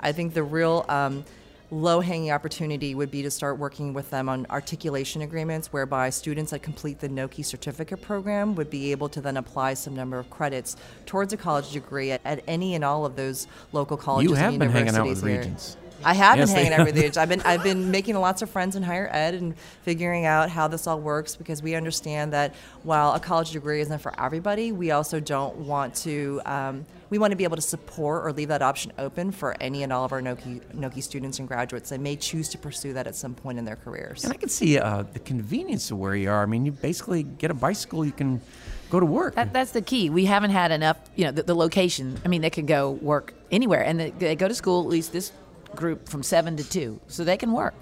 I 0.00 0.12
think 0.12 0.34
the 0.34 0.42
real 0.42 0.84
um, 0.88 1.24
low 1.70 2.00
hanging 2.00 2.30
opportunity 2.30 2.94
would 2.94 3.10
be 3.10 3.22
to 3.22 3.30
start 3.30 3.58
working 3.58 3.92
with 3.92 4.10
them 4.10 4.28
on 4.28 4.46
articulation 4.50 5.22
agreements 5.22 5.72
whereby 5.72 6.10
students 6.10 6.52
that 6.52 6.62
complete 6.62 7.00
the 7.00 7.08
NOCHI 7.08 7.44
certificate 7.44 8.00
program 8.00 8.54
would 8.54 8.70
be 8.70 8.92
able 8.92 9.08
to 9.08 9.20
then 9.20 9.36
apply 9.36 9.74
some 9.74 9.94
number 9.94 10.18
of 10.18 10.30
credits 10.30 10.76
towards 11.06 11.32
a 11.32 11.36
college 11.36 11.72
degree 11.72 12.12
at, 12.12 12.20
at 12.24 12.42
any 12.46 12.74
and 12.74 12.84
all 12.84 13.04
of 13.04 13.16
those 13.16 13.46
local 13.72 13.96
colleges 13.96 14.30
you 14.30 14.36
have 14.36 14.50
and 14.50 14.60
been 14.60 14.68
universities 14.68 14.94
hanging 14.94 15.08
out 15.08 15.08
with 15.08 15.24
here. 15.24 15.38
regents. 15.38 15.76
I 16.04 16.14
have 16.14 16.38
yes, 16.38 16.48
been 16.48 16.56
hanging 16.56 16.72
out 16.72 16.86
with 16.86 16.96
you. 16.96 17.20
I've 17.20 17.28
been 17.28 17.40
I've 17.42 17.62
been 17.62 17.90
making 17.90 18.16
lots 18.16 18.42
of 18.42 18.50
friends 18.50 18.76
in 18.76 18.82
higher 18.82 19.08
ed 19.12 19.34
and 19.34 19.56
figuring 19.82 20.24
out 20.24 20.50
how 20.50 20.68
this 20.68 20.86
all 20.86 21.00
works 21.00 21.36
because 21.36 21.62
we 21.62 21.74
understand 21.74 22.32
that 22.32 22.54
while 22.82 23.14
a 23.14 23.20
college 23.20 23.52
degree 23.52 23.80
isn't 23.80 23.98
for 24.00 24.18
everybody, 24.20 24.72
we 24.72 24.90
also 24.90 25.20
don't 25.20 25.56
want 25.56 25.94
to. 25.96 26.40
Um, 26.44 26.86
we 27.08 27.18
want 27.18 27.30
to 27.30 27.36
be 27.36 27.44
able 27.44 27.56
to 27.56 27.62
support 27.62 28.26
or 28.26 28.32
leave 28.32 28.48
that 28.48 28.62
option 28.62 28.92
open 28.98 29.30
for 29.30 29.56
any 29.60 29.84
and 29.84 29.92
all 29.92 30.04
of 30.04 30.12
our 30.12 30.20
NOCHI 30.20 30.60
NOCHI 30.74 31.02
students 31.02 31.38
and 31.38 31.46
graduates 31.46 31.90
that 31.90 32.00
may 32.00 32.16
choose 32.16 32.48
to 32.48 32.58
pursue 32.58 32.92
that 32.94 33.06
at 33.06 33.14
some 33.14 33.34
point 33.34 33.58
in 33.58 33.64
their 33.64 33.76
careers. 33.76 34.24
And 34.24 34.32
I 34.32 34.36
can 34.36 34.48
see 34.48 34.78
uh, 34.78 35.04
the 35.12 35.20
convenience 35.20 35.90
of 35.90 35.98
where 35.98 36.16
you 36.16 36.30
are. 36.30 36.42
I 36.42 36.46
mean, 36.46 36.66
you 36.66 36.72
basically 36.72 37.22
get 37.22 37.50
a 37.50 37.54
bicycle, 37.54 38.04
you 38.04 38.12
can 38.12 38.40
go 38.90 39.00
to 39.00 39.06
work. 39.06 39.34
That, 39.34 39.52
that's 39.52 39.72
the 39.72 39.82
key. 39.82 40.10
We 40.10 40.24
haven't 40.26 40.50
had 40.50 40.70
enough, 40.70 40.98
you 41.14 41.24
know, 41.24 41.32
the, 41.32 41.42
the 41.42 41.54
location. 41.54 42.18
I 42.24 42.28
mean, 42.28 42.42
they 42.42 42.50
can 42.50 42.66
go 42.66 42.90
work 42.90 43.34
anywhere, 43.50 43.84
and 43.84 43.98
they, 43.98 44.10
they 44.10 44.36
go 44.36 44.48
to 44.48 44.54
school 44.54 44.82
at 44.82 44.88
least 44.88 45.12
this 45.12 45.32
group 45.76 46.08
from 46.08 46.22
seven 46.22 46.56
to 46.56 46.68
two, 46.68 47.00
so 47.06 47.24
they 47.24 47.36
can 47.36 47.52
work. 47.52 47.74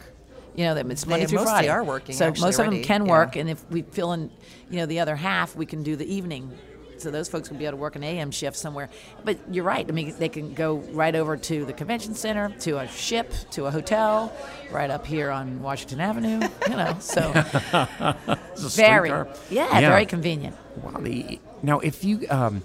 You 0.54 0.66
know, 0.66 0.76
it's 0.76 1.06
Monday 1.06 1.26
they 1.26 1.30
through 1.30 1.44
Friday. 1.44 1.68
are 1.68 1.82
working. 1.82 2.14
So 2.14 2.28
most 2.28 2.42
already. 2.42 2.62
of 2.62 2.72
them 2.74 2.82
can 2.84 3.06
yeah. 3.06 3.12
work, 3.12 3.36
and 3.36 3.50
if 3.50 3.68
we 3.70 3.82
fill 3.82 4.12
in, 4.12 4.30
you 4.70 4.76
know, 4.76 4.86
the 4.86 5.00
other 5.00 5.16
half, 5.16 5.56
we 5.56 5.66
can 5.66 5.82
do 5.82 5.96
the 5.96 6.12
evening. 6.12 6.56
So 6.98 7.10
those 7.10 7.28
folks 7.28 7.50
will 7.50 7.56
be 7.56 7.64
able 7.64 7.76
to 7.76 7.82
work 7.82 7.96
an 7.96 8.04
AM 8.04 8.30
shift 8.30 8.56
somewhere. 8.56 8.88
But 9.24 9.38
you're 9.50 9.64
right. 9.64 9.84
I 9.86 9.92
mean, 9.92 10.14
they 10.18 10.28
can 10.28 10.54
go 10.54 10.76
right 10.76 11.14
over 11.14 11.36
to 11.36 11.64
the 11.64 11.72
convention 11.72 12.14
center, 12.14 12.50
to 12.60 12.78
a 12.78 12.88
ship, 12.88 13.32
to 13.50 13.66
a 13.66 13.70
hotel, 13.70 14.32
right 14.70 14.90
up 14.90 15.04
here 15.04 15.30
on 15.30 15.60
Washington 15.60 16.00
Avenue. 16.00 16.48
You 16.68 16.76
know, 16.76 16.96
so 17.00 17.32
very, 18.56 19.10
yeah, 19.10 19.80
yeah, 19.80 19.80
very 19.80 20.06
convenient. 20.06 20.56
Wow. 20.82 21.00
The, 21.00 21.40
now, 21.62 21.80
if 21.80 22.04
you, 22.04 22.26
um, 22.30 22.62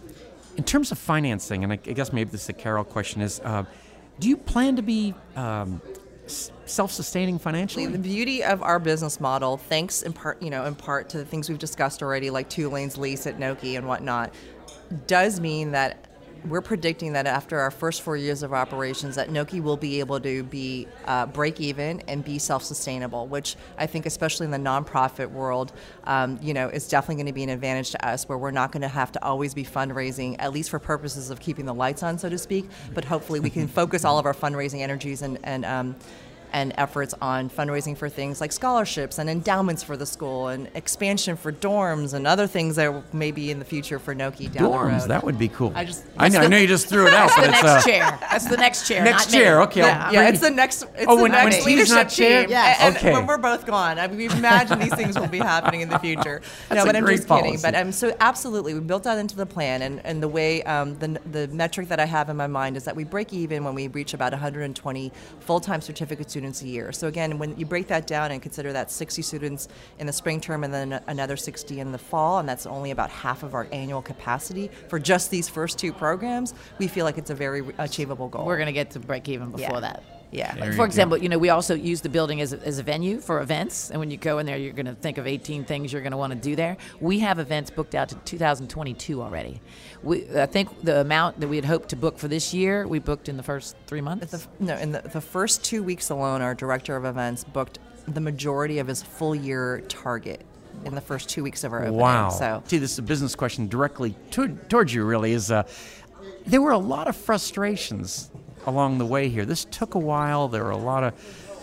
in 0.58 0.64
terms 0.64 0.92
of 0.92 1.00
financing, 1.00 1.64
and 1.64 1.74
I, 1.74 1.80
I, 1.88 1.94
guess 1.94 2.14
maybe 2.14 2.30
this 2.30 2.44
is 2.44 2.50
a 2.50 2.54
Carol 2.54 2.84
question, 2.84 3.22
is. 3.22 3.40
Uh, 3.40 3.66
do 4.20 4.30
you 4.30 4.38
plan 4.38 4.76
to 4.76 4.82
be 4.82 5.14
um, 5.36 5.82
self-sustaining 6.66 7.40
financially? 7.40 7.86
The 7.86 7.98
beauty 7.98 8.44
of 8.44 8.62
our 8.62 8.80
business 8.80 9.20
model, 9.20 9.58
thanks 9.58 10.04
in 10.04 10.14
part, 10.14 10.42
you 10.42 10.50
know, 10.50 10.66
in 10.66 10.76
part 10.76 11.10
to 11.10 11.18
the 11.18 11.26
things 11.26 11.50
we've 11.50 11.60
discussed 11.60 12.04
already, 12.04 12.30
like 12.30 12.50
Tulane's 12.50 12.98
lease 12.98 13.26
at 13.28 13.40
NOCHI 13.40 13.78
and 13.78 13.88
whatnot, 13.88 14.34
does 15.08 15.40
mean 15.40 15.72
that 15.72 16.09
we're 16.46 16.62
predicting 16.62 17.14
that 17.14 17.28
after 17.28 17.60
our 17.60 17.72
first 17.72 18.02
four 18.02 18.18
years 18.18 18.44
of 18.44 18.54
operations, 18.54 19.16
that 19.16 19.30
NOCHI 19.30 19.62
will 19.62 19.78
be 19.78 20.00
able 20.00 20.20
to 20.20 20.44
be 20.44 20.88
uh, 21.06 21.26
break 21.26 21.60
even 21.60 22.02
and 22.08 22.24
be 22.24 22.40
self-sustainable, 22.40 23.28
which 23.28 23.56
I 23.78 23.86
think, 23.88 24.06
especially 24.06 24.46
in 24.46 24.52
the 24.52 24.58
nonprofit 24.58 25.30
world, 25.32 25.74
um, 26.06 26.40
you 26.42 26.54
know, 26.54 26.70
is 26.70 26.88
definitely 26.88 27.16
going 27.16 27.28
to 27.28 27.34
be 27.34 27.44
an 27.44 27.50
advantage 27.50 27.92
to 27.92 28.08
us, 28.08 28.28
where 28.28 28.38
we're 28.38 28.52
not 28.52 28.72
going 28.72 28.82
to 28.82 28.88
have 28.88 29.12
to 29.14 29.24
always 29.24 29.54
be 29.54 29.64
fundraising, 29.64 30.36
at 30.40 30.54
least 30.54 30.70
for 30.70 30.80
purposes 30.80 31.30
of 31.30 31.40
keeping 31.40 31.66
the 31.66 31.74
lights 31.74 32.04
on, 32.04 32.18
so 32.18 32.30
to 32.30 32.38
speak. 32.38 32.70
But 32.94 33.06
hopefully, 33.06 33.40
we 33.40 33.50
can 33.50 33.68
focus 33.80 34.06
all 34.06 34.18
of 34.18 34.26
our 34.26 34.34
fundraising 34.34 34.80
energies 34.80 35.22
and 35.22 35.38
and 35.44 35.66
um, 35.66 35.96
and 36.54 36.74
efforts 36.78 37.14
on 37.22 37.50
fundraising 37.50 37.98
for 37.98 38.10
things 38.10 38.42
like 38.42 38.52
scholarships 38.52 39.20
and 39.20 39.30
endowments 39.30 39.84
for 39.84 39.98
the 39.98 40.06
school 40.06 40.48
and 40.48 40.70
expansion 40.76 41.36
for 41.36 41.52
dorms 41.52 42.14
and 42.14 42.26
other 42.26 42.48
things 42.48 42.76
that 42.76 43.14
may 43.14 43.32
be 43.32 43.52
in 43.52 43.60
the 43.60 43.66
future 43.66 44.00
for 44.00 44.16
NOCHI 44.16 44.52
down 44.52 44.72
dorms, 44.72 44.74
the 44.74 45.00
road. 45.00 45.10
that 45.10 45.24
would 45.24 45.38
be 45.38 45.48
cool. 45.50 45.72
I 45.76 45.86
just 45.86 46.06
I 46.18 46.30
know, 46.30 46.40
the, 46.40 46.46
I 46.46 46.48
know 46.48 46.58
you 46.58 46.68
just 46.68 46.88
threw 46.88 47.08
it 47.08 47.14
out, 47.14 47.32
but 47.36 47.50
it's 47.50 47.62
the 47.62 47.68
uh, 47.68 47.74
next 47.76 47.86
chair. 47.86 48.18
That's 48.22 48.46
the 48.50 48.58
next 48.58 48.88
chair. 48.88 49.04
Next 49.04 49.32
chair. 49.32 49.62
Okay. 49.64 49.82
Yeah, 49.82 50.12
yeah 50.12 50.30
it's 50.30 50.42
the 50.42 50.50
next. 50.50 50.84
It's 50.96 51.06
oh, 51.08 51.16
the 51.16 51.24
when, 51.24 51.32
next 51.32 51.58
when 51.58 51.66
leadership 51.66 51.96
not 51.96 52.10
chair? 52.10 52.42
team. 52.44 52.52
Yeah. 52.52 52.76
And, 52.80 52.96
okay. 52.96 53.14
when 53.14 53.28
we're 53.28 53.38
both 53.38 53.66
gone, 53.66 54.00
I 54.00 54.08
mean, 54.08 54.18
we 54.18 54.30
imagine 54.30 54.80
these 54.80 54.94
things 54.96 55.18
will 55.18 55.28
be 55.28 55.40
happening 55.40 55.82
in 55.82 55.90
the 55.90 56.00
future. 56.00 56.42
That's 56.70 56.80
no, 56.80 56.86
but 56.86 56.96
I'm 56.96 57.06
just 57.06 57.28
policy. 57.28 57.48
kidding. 57.48 57.62
But 57.62 57.76
um, 57.76 57.92
so 57.92 58.16
absolutely, 58.20 58.74
we 58.74 58.80
built 58.80 59.04
that 59.04 59.18
into 59.18 59.36
the 59.36 59.46
plan, 59.46 59.82
and, 59.82 60.06
and 60.06 60.22
the 60.22 60.28
way 60.28 60.64
um, 60.64 60.98
the 61.00 61.20
the 61.32 61.48
metric 61.50 61.90
that 61.90 62.00
I 62.00 62.06
have 62.06 62.30
in 62.30 62.38
my 62.38 62.48
mind 62.48 62.78
is 62.78 62.86
that 62.86 62.96
we 62.96 63.04
break 63.04 63.34
even 63.34 63.64
when 63.64 63.76
we 63.76 63.88
reach 63.88 64.14
about 64.14 64.32
120 64.32 65.12
full-time 65.40 65.82
certificate 65.82 66.30
students 66.30 66.39
a 66.46 66.68
year. 66.68 66.92
So 66.92 67.08
again, 67.08 67.38
when 67.38 67.58
you 67.58 67.66
break 67.66 67.88
that 67.88 68.08
down 68.08 68.32
and 68.32 68.42
consider 68.42 68.74
that 68.74 68.92
60 68.92 69.22
students 69.22 69.68
in 70.00 70.08
the 70.08 70.14
spring 70.14 70.42
term 70.42 70.64
and 70.64 70.74
then 70.74 71.02
another 71.08 71.38
60 71.38 71.80
in 71.80 71.92
the 71.92 71.98
fall, 71.98 72.40
and 72.40 72.48
that's 72.50 72.66
only 72.66 72.92
about 72.92 73.10
half 73.10 73.44
of 73.44 73.54
our 73.54 73.68
annual 73.72 74.02
capacity 74.02 74.70
for 74.88 75.00
just 75.00 75.30
these 75.32 75.48
first 75.50 75.78
two 75.80 75.94
programs, 75.94 76.54
we 76.78 76.88
feel 76.88 77.06
like 77.06 77.18
it's 77.18 77.30
a 77.30 77.36
very 77.36 77.64
achievable 77.78 78.28
goal. 78.28 78.46
We're 78.46 78.58
going 78.58 78.68
to 78.68 78.74
get 78.74 78.92
to 78.92 79.00
break 79.00 79.28
even 79.30 79.52
before 79.52 79.76
Yeah. 79.76 79.80
that. 79.82 80.19
Yeah. 80.32 80.54
There 80.54 80.74
For 80.74 80.86
example, 80.86 81.18
go. 81.18 81.24
you 81.24 81.30
know, 81.30 81.38
we 81.38 81.50
also 81.50 81.74
use 81.74 82.02
the 82.02 82.10
building 82.10 82.42
as 82.42 82.54
a, 82.54 82.60
as 82.66 82.78
a 82.78 82.84
venue 82.84 83.20
for 83.20 83.42
events, 83.42 83.90
and 83.90 84.00
when 84.00 84.12
you 84.12 84.18
go 84.18 84.40
in 84.40 84.46
there, 84.46 84.58
you're 84.58 84.74
going 84.74 84.86
to 84.86 84.94
think 84.94 85.18
of 85.18 85.26
18 85.26 85.66
things 85.66 85.92
you're 85.92 86.02
going 86.02 86.12
to 86.12 86.18
want 86.18 86.34
to 86.34 86.40
do 86.40 86.56
there. 86.56 86.78
We 87.00 87.20
have 87.20 87.40
events 87.40 87.72
booked 87.72 87.96
out 87.96 88.10
to 88.10 88.16
2022 88.16 89.22
already. 89.22 89.60
We, 90.04 90.28
I 90.38 90.46
think 90.46 90.82
the 90.84 91.02
amount 91.02 91.40
that 91.40 91.48
we 91.48 91.56
had 91.56 91.66
hoped 91.66 91.90
to 91.90 91.96
book 91.96 92.18
for 92.18 92.28
this 92.28 92.54
year, 92.54 92.88
we 92.88 93.00
booked 93.00 93.28
in 93.28 93.38
the 93.38 93.44
first 93.44 93.76
three 93.88 94.02
months. 94.02 94.32
The, 94.32 94.46
no, 94.60 94.78
in 94.78 94.92
the, 94.92 95.02
the 95.02 95.22
first 95.22 95.64
two 95.64 95.84
weeks 95.84 96.10
alone, 96.10 96.42
our 96.42 96.54
director 96.54 96.96
of 96.96 97.06
events 97.06 97.44
booked 97.44 97.80
the 98.08 98.22
majority 98.22 98.80
of 98.80 98.88
his 98.88 99.02
full 99.02 99.36
year 99.36 99.82
target 99.88 100.46
in 100.86 100.96
the 100.96 101.02
first 101.02 101.30
two 101.30 101.44
weeks 101.44 101.64
of 101.64 101.74
our 101.74 101.82
opening. 101.82 102.00
Wow. 102.00 102.30
So 102.30 102.64
See, 102.66 102.78
this 102.78 102.94
is 102.94 103.00
a 103.00 103.04
business 103.04 103.36
question 103.36 103.68
directly 103.68 104.16
to, 104.32 104.48
towards 104.48 104.94
you, 104.94 105.04
really. 105.04 105.34
Is 105.34 105.52
uh, 105.52 105.64
There 106.46 106.62
were 106.62 106.72
a 106.72 106.78
lot 106.78 107.08
of 107.08 107.16
frustrations 107.16 108.32
along 108.66 108.98
the 108.98 109.06
way 109.06 109.30
here. 109.30 109.46
This 109.46 109.66
took 109.66 109.96
a 109.96 110.00
while. 110.00 110.48
There 110.48 110.64
were 110.64 110.72
a 110.72 110.78
lot 110.78 111.04
of 111.04 111.14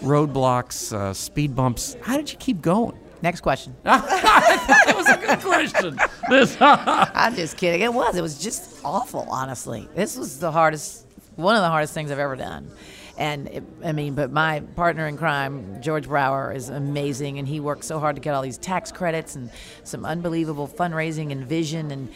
roadblocks, 0.03 0.93
uh, 0.93 1.13
speed 1.13 1.55
bumps. 1.55 1.97
How 2.03 2.17
did 2.17 2.31
you 2.31 2.39
keep 2.39 2.61
going? 2.61 2.99
Next 3.23 3.41
question. 3.41 3.75
that 3.83 4.93
was 4.95 5.09
a 5.09 5.17
good 5.17 5.41
question. 5.41 5.99
This, 6.29 6.57
I'm 6.61 7.35
just 7.35 7.57
kidding. 7.57 7.81
It 7.81 7.93
was. 7.93 8.17
It 8.17 8.23
was 8.23 8.39
just 8.39 8.81
awful, 8.85 9.27
honestly. 9.31 9.89
This 9.95 10.17
was 10.17 10.39
the 10.39 10.53
hardest, 10.53 11.07
one 11.37 11.57
of 11.57 11.63
the 11.63 11.69
hardest 11.69 11.95
things 11.95 12.11
I've 12.11 12.19
ever 12.19 12.37
done. 12.37 12.71
And 13.19 13.49
it, 13.49 13.65
I 13.83 13.93
mean, 13.93 14.15
but 14.15 14.31
my 14.31 14.61
partner 14.61 15.07
in 15.07 15.17
crime, 15.17 15.81
George 15.81 16.07
Brower, 16.07 16.53
is 16.53 16.69
amazing, 16.69 17.39
and 17.39 17.49
he 17.49 17.61
worked 17.61 17.85
so 17.85 17.99
hard 17.99 18.17
to 18.17 18.21
get 18.21 18.35
all 18.35 18.43
these 18.43 18.59
tax 18.59 18.93
credits 18.93 19.37
and 19.37 19.51
some 19.85 20.05
unbelievable 20.05 20.69
fundraising 20.69 21.33
and 21.33 21.47
vision. 21.47 21.91
And 21.91 22.13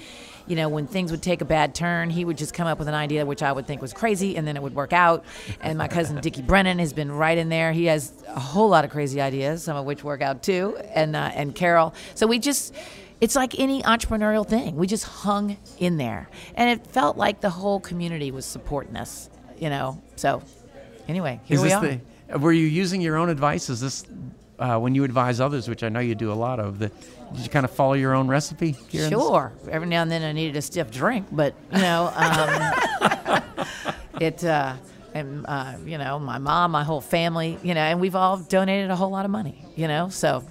you 0.50 0.56
know, 0.56 0.68
when 0.68 0.88
things 0.88 1.12
would 1.12 1.22
take 1.22 1.40
a 1.40 1.44
bad 1.44 1.76
turn, 1.76 2.10
he 2.10 2.24
would 2.24 2.36
just 2.36 2.52
come 2.52 2.66
up 2.66 2.80
with 2.80 2.88
an 2.88 2.94
idea 2.94 3.24
which 3.24 3.40
I 3.40 3.52
would 3.52 3.68
think 3.68 3.80
was 3.80 3.92
crazy, 3.92 4.36
and 4.36 4.46
then 4.46 4.56
it 4.56 4.62
would 4.62 4.74
work 4.74 4.92
out. 4.92 5.24
And 5.60 5.78
my 5.78 5.86
cousin 5.86 6.20
Dickie 6.20 6.42
Brennan 6.42 6.80
has 6.80 6.92
been 6.92 7.12
right 7.12 7.38
in 7.38 7.48
there. 7.48 7.70
He 7.72 7.84
has 7.84 8.12
a 8.26 8.40
whole 8.40 8.68
lot 8.68 8.84
of 8.84 8.90
crazy 8.90 9.20
ideas, 9.20 9.62
some 9.62 9.76
of 9.76 9.86
which 9.86 10.02
work 10.02 10.22
out 10.22 10.42
too. 10.42 10.76
And 10.92 11.14
uh, 11.14 11.30
and 11.34 11.54
Carol. 11.54 11.94
So 12.14 12.26
we 12.26 12.40
just. 12.40 12.74
It's 13.20 13.36
like 13.36 13.60
any 13.60 13.82
entrepreneurial 13.82 14.48
thing. 14.48 14.76
We 14.76 14.86
just 14.86 15.04
hung 15.04 15.58
in 15.78 15.98
there. 15.98 16.30
And 16.54 16.70
it 16.70 16.86
felt 16.86 17.18
like 17.18 17.42
the 17.42 17.50
whole 17.50 17.78
community 17.78 18.30
was 18.30 18.46
supporting 18.46 18.96
us, 18.96 19.28
you 19.58 19.68
know. 19.68 20.02
So, 20.16 20.42
anyway, 21.06 21.38
here 21.44 21.58
is 21.58 21.62
we 21.62 21.70
are. 21.70 21.82
the, 21.82 22.38
were 22.38 22.52
you 22.52 22.64
using 22.64 23.02
your 23.02 23.18
own 23.18 23.28
advice? 23.28 23.68
Is 23.68 23.78
this 23.82 24.06
uh, 24.58 24.78
when 24.78 24.94
you 24.94 25.04
advise 25.04 25.38
others, 25.38 25.68
which 25.68 25.82
I 25.82 25.90
know 25.90 26.00
you 26.00 26.14
do 26.14 26.32
a 26.32 26.34
lot 26.34 26.60
of? 26.60 26.78
The, 26.78 26.90
did 27.34 27.42
you 27.44 27.50
kind 27.50 27.64
of 27.64 27.70
follow 27.70 27.92
your 27.94 28.14
own 28.14 28.28
recipe? 28.28 28.72
here 28.88 29.04
in 29.04 29.10
this? 29.10 29.18
Sure. 29.20 29.52
Every 29.70 29.86
now 29.88 30.02
and 30.02 30.10
then 30.10 30.22
I 30.22 30.32
needed 30.32 30.56
a 30.56 30.62
stiff 30.62 30.90
drink, 30.90 31.26
but 31.32 31.54
you 31.72 31.78
know, 31.80 32.12
um, 32.14 33.52
it. 34.20 34.44
Uh, 34.44 34.74
and 35.12 35.44
uh, 35.48 35.74
you 35.84 35.98
know, 35.98 36.20
my 36.20 36.38
mom, 36.38 36.70
my 36.70 36.84
whole 36.84 37.00
family, 37.00 37.58
you 37.64 37.74
know, 37.74 37.80
and 37.80 38.00
we've 38.00 38.14
all 38.14 38.36
donated 38.36 38.90
a 38.90 38.96
whole 38.96 39.10
lot 39.10 39.24
of 39.24 39.30
money, 39.32 39.64
you 39.74 39.88
know, 39.88 40.08
so 40.08 40.44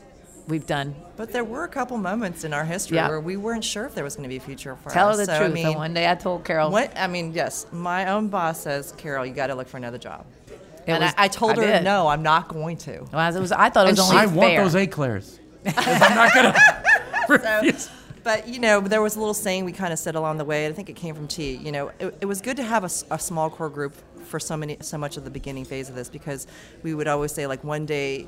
we've 0.50 0.66
done. 0.68 0.94
But 1.16 1.32
there 1.32 1.46
were 1.46 1.64
a 1.64 1.68
couple 1.70 1.96
moments 1.98 2.44
in 2.44 2.52
our 2.54 2.66
history 2.66 2.96
Yeah. 2.98 3.08
where 3.08 3.22
we 3.22 3.38
weren't 3.38 3.64
sure 3.64 3.86
if 3.86 3.96
there 3.96 4.04
was 4.04 4.18
going 4.18 4.24
to 4.24 4.30
be 4.30 4.36
a 4.36 4.42
future 4.42 4.76
for 4.76 4.90
Tell 4.90 5.06
her 5.08 5.12
us. 5.14 5.20
the 5.20 5.26
So, 5.28 5.38
truth. 5.40 5.52
I 5.52 5.54
mean, 5.54 5.66
and 5.68 5.76
one 5.76 5.94
day 5.94 6.10
I 6.12 6.16
told 6.16 6.44
Carol, 6.44 6.72
What 6.72 6.92
I 6.98 7.08
mean, 7.08 7.32
yes, 7.34 7.68
my 7.72 8.10
own 8.12 8.28
boss 8.28 8.60
says, 8.60 8.92
Carol, 8.98 9.26
you 9.26 9.34
got 9.34 9.48
to 9.48 9.56
look 9.56 9.70
for 9.70 9.78
another 9.78 9.98
job. 9.98 10.26
It 10.48 10.60
and 10.88 11.04
was- 11.06 11.14
I, 11.18 11.24
I 11.26 11.28
told 11.30 11.52
I 11.54 11.56
her, 11.56 11.62
did. 11.78 11.84
no, 11.86 12.08
I'm 12.10 12.24
not 12.24 12.50
going 12.50 12.76
to. 12.80 13.06
Well, 13.14 13.34
it 13.34 13.40
was, 13.40 13.54
I 13.54 13.70
thought 13.70 13.88
it 13.88 13.92
was 13.92 14.00
And 14.00 14.10
only 14.10 14.18
I 14.18 14.26
want 14.26 14.50
fair. 14.50 14.64
those 14.64 14.76
eclairs. 14.76 15.40
I'm 15.66 16.16
not 16.16 16.34
gonna. 16.34 16.56
refuse. 17.30 17.90
But 18.24 18.48
you 18.48 18.60
know, 18.60 18.82
there 18.82 19.02
was 19.02 19.16
a 19.16 19.20
little 19.20 19.34
saying 19.34 19.66
we 19.66 19.72
kind 19.72 19.94
of 19.94 20.00
said 20.00 20.16
along 20.16 20.38
the 20.38 20.46
way. 20.46 20.68
I 20.68 20.74
think 20.74 20.90
it 20.90 20.96
came 20.96 21.16
from 21.16 21.28
Ti. 21.28 21.56
You 21.56 21.72
know, 21.72 21.92
it, 22.00 22.18
it 22.22 22.26
was 22.26 22.42
good 22.42 22.58
to 22.58 22.64
have 22.64 22.84
a 22.84 22.90
small 22.90 23.50
core 23.50 23.70
group 23.70 23.96
for 24.26 24.40
so 24.40 24.58
many, 24.58 24.78
so 24.82 24.98
much 24.98 25.18
of 25.18 25.24
the 25.24 25.32
beginning 25.32 25.66
phase 25.66 25.90
of 25.90 25.96
this 25.96 26.10
because 26.10 26.46
we 26.84 26.94
would 26.94 27.08
always 27.08 27.32
say 27.32 27.48
like 27.48 27.64
one 27.64 27.86
day, 27.86 28.28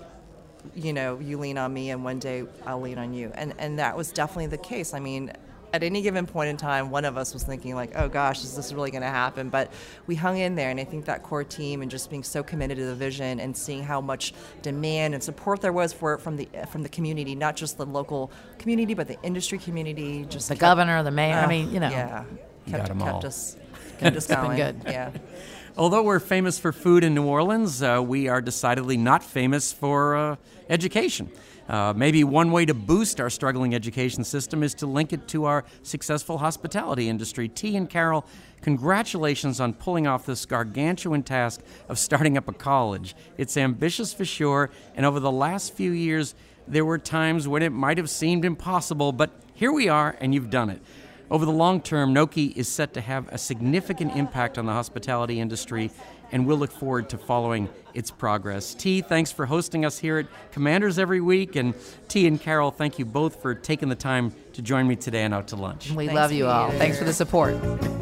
you 0.76 0.94
know, 0.94 1.20
you 1.20 1.38
lean 1.38 1.58
on 1.58 1.74
me, 1.74 1.90
and 1.90 2.04
one 2.04 2.20
day 2.20 2.46
I'll 2.66 2.82
lean 2.82 2.98
on 2.98 3.14
you, 3.14 3.32
and 3.36 3.54
and 3.58 3.80
that 3.80 3.98
was 3.98 4.12
definitely 4.12 4.48
the 4.48 4.58
case. 4.58 4.94
I 4.94 5.00
mean. 5.00 5.32
At 5.74 5.84
any 5.84 6.02
given 6.02 6.26
point 6.28 6.50
in 6.50 6.58
time, 6.58 6.90
one 6.92 7.06
of 7.06 7.16
us 7.18 7.34
was 7.34 7.44
thinking 7.44 7.76
like, 7.76 7.92
"Oh 7.96 8.10
gosh, 8.10 8.44
is 8.44 8.56
this 8.58 8.74
really 8.74 8.92
going 8.92 9.04
to 9.04 9.08
happen?" 9.08 9.50
But 9.50 9.72
we 10.06 10.16
hung 10.16 10.38
in 10.38 10.56
there, 10.56 10.70
and 10.70 10.80
I 10.80 10.84
think 10.84 11.06
that 11.06 11.24
core 11.24 11.46
team 11.46 11.82
and 11.82 11.90
just 11.90 12.10
being 12.10 12.24
so 12.24 12.44
committed 12.44 12.78
to 12.78 12.86
the 12.86 12.96
vision 12.96 13.40
and 13.40 13.56
seeing 13.56 13.82
how 13.82 14.02
much 14.02 14.34
demand 14.62 15.14
and 15.14 15.24
support 15.24 15.62
there 15.62 15.72
was 15.72 15.94
for 15.94 16.14
it 16.16 16.20
from 16.20 16.36
the 16.36 16.50
from 16.72 16.84
the 16.84 16.90
community, 16.90 17.36
not 17.36 17.56
just 17.56 17.78
the 17.78 17.86
local 17.86 18.32
community, 18.58 18.94
but 18.94 19.08
the 19.08 19.18
industry 19.24 19.58
community. 19.58 20.26
Just 20.30 20.50
the 20.50 20.56
kept- 20.56 20.60
governor, 20.62 21.04
the 21.04 21.12
mayor. 21.12 21.36
I 21.36 21.48
mean, 21.48 21.72
you 21.74 21.80
know. 21.80 21.90
yeah, 21.90 22.26
You 22.66 22.72
kept, 22.74 22.84
got 22.84 22.90
'em 22.92 23.00
kept 23.00 23.12
all. 23.12 23.26
us 23.26 23.56
kept 24.00 24.18
us 24.18 24.28
been 24.28 24.42
going. 24.42 24.58
good. 24.58 24.82
Yeah. 24.86 25.12
Although 25.78 26.04
we're 26.04 26.20
famous 26.20 26.60
for 26.60 26.74
food 26.74 27.02
in 27.06 27.16
New 27.16 27.24
Orleans, 27.26 27.82
uh, 27.82 28.04
we 28.06 28.28
are 28.28 28.42
decidedly 28.42 28.98
not 28.98 29.24
famous 29.24 29.72
for 29.72 30.16
uh, 30.18 30.36
education. 30.70 31.32
Uh, 31.72 31.94
maybe 31.96 32.22
one 32.26 32.52
way 32.52 32.66
to 32.66 32.74
boost 32.74 33.22
our 33.22 33.30
struggling 33.30 33.74
education 33.74 34.26
system 34.26 34.62
is 34.62 34.74
to 34.74 34.86
link 34.86 35.14
it 35.14 35.26
to 35.26 35.46
our 35.46 35.64
successful 35.84 36.38
hospitality 36.38 37.08
industry. 37.08 37.48
Ti 37.48 37.78
and 37.78 37.90
Carol, 37.90 38.26
congratulations 38.62 39.62
on 39.62 39.74
pulling 39.74 40.06
off 40.06 40.26
this 40.26 40.46
gargantuan 40.46 41.24
task 41.24 41.62
of 41.88 41.98
starting 41.98 42.38
up 42.38 42.50
a 42.50 42.52
college. 42.52 43.16
It's 43.38 43.56
ambitious 43.56 44.14
for 44.14 44.26
sure, 44.26 44.70
and 44.96 45.06
over 45.06 45.22
the 45.22 45.32
last 45.32 45.74
few 45.74 45.92
years, 45.92 46.36
there 46.68 46.84
were 46.84 46.98
times 46.98 47.48
when 47.48 47.64
it 47.64 47.72
might 47.72 47.98
have 47.98 48.10
seemed 48.10 48.44
impossible, 48.44 49.14
but 49.14 49.32
here 49.54 49.72
we 49.72 49.88
are, 49.88 50.18
and 50.20 50.34
you've 50.34 50.50
done 50.50 50.70
it. 50.70 50.82
Over 51.30 51.46
the 51.46 51.54
long 51.54 51.80
term, 51.80 52.14
NOCHI 52.14 52.58
is 52.58 52.68
set 52.68 52.94
to 52.96 53.02
have 53.02 53.30
a 53.30 53.38
significant 53.38 54.18
impact 54.18 54.58
on 54.58 54.66
the 54.66 54.74
hospitality 54.74 55.40
industry, 55.40 55.90
and 56.34 56.46
we'll 56.46 56.58
look 56.58 56.74
forward 56.74 57.08
to 57.12 57.18
following 57.18 57.70
its 57.94 58.12
progress. 58.12 58.74
Ti, 58.74 59.02
thanks 59.02 59.32
for 59.32 59.46
hosting 59.46 59.86
us 59.86 59.98
here 59.98 60.18
at 60.20 60.28
Commanders 60.52 61.00
every 61.00 61.22
week, 61.22 61.56
and 61.56 61.74
Ti 62.08 62.28
and 62.28 62.40
Carol, 62.40 62.72
thank 62.72 63.00
you 63.00 63.06
both 63.06 63.42
for 63.42 63.56
taking 63.56 63.90
the 63.90 63.96
time 63.96 64.34
to 64.54 64.62
join 64.62 64.88
me 64.88 64.96
today 64.96 65.24
and 65.24 65.34
Out 65.34 65.48
to 65.50 65.56
Lunch. 65.56 65.92
We 65.92 66.08
Thanks, 66.08 66.14
love 66.14 66.32
you 66.32 66.48
all. 66.48 66.68
Peter. 66.68 66.80
Thanks 66.80 66.98
for 66.98 67.06
the 67.06 67.14
support. 67.14 67.56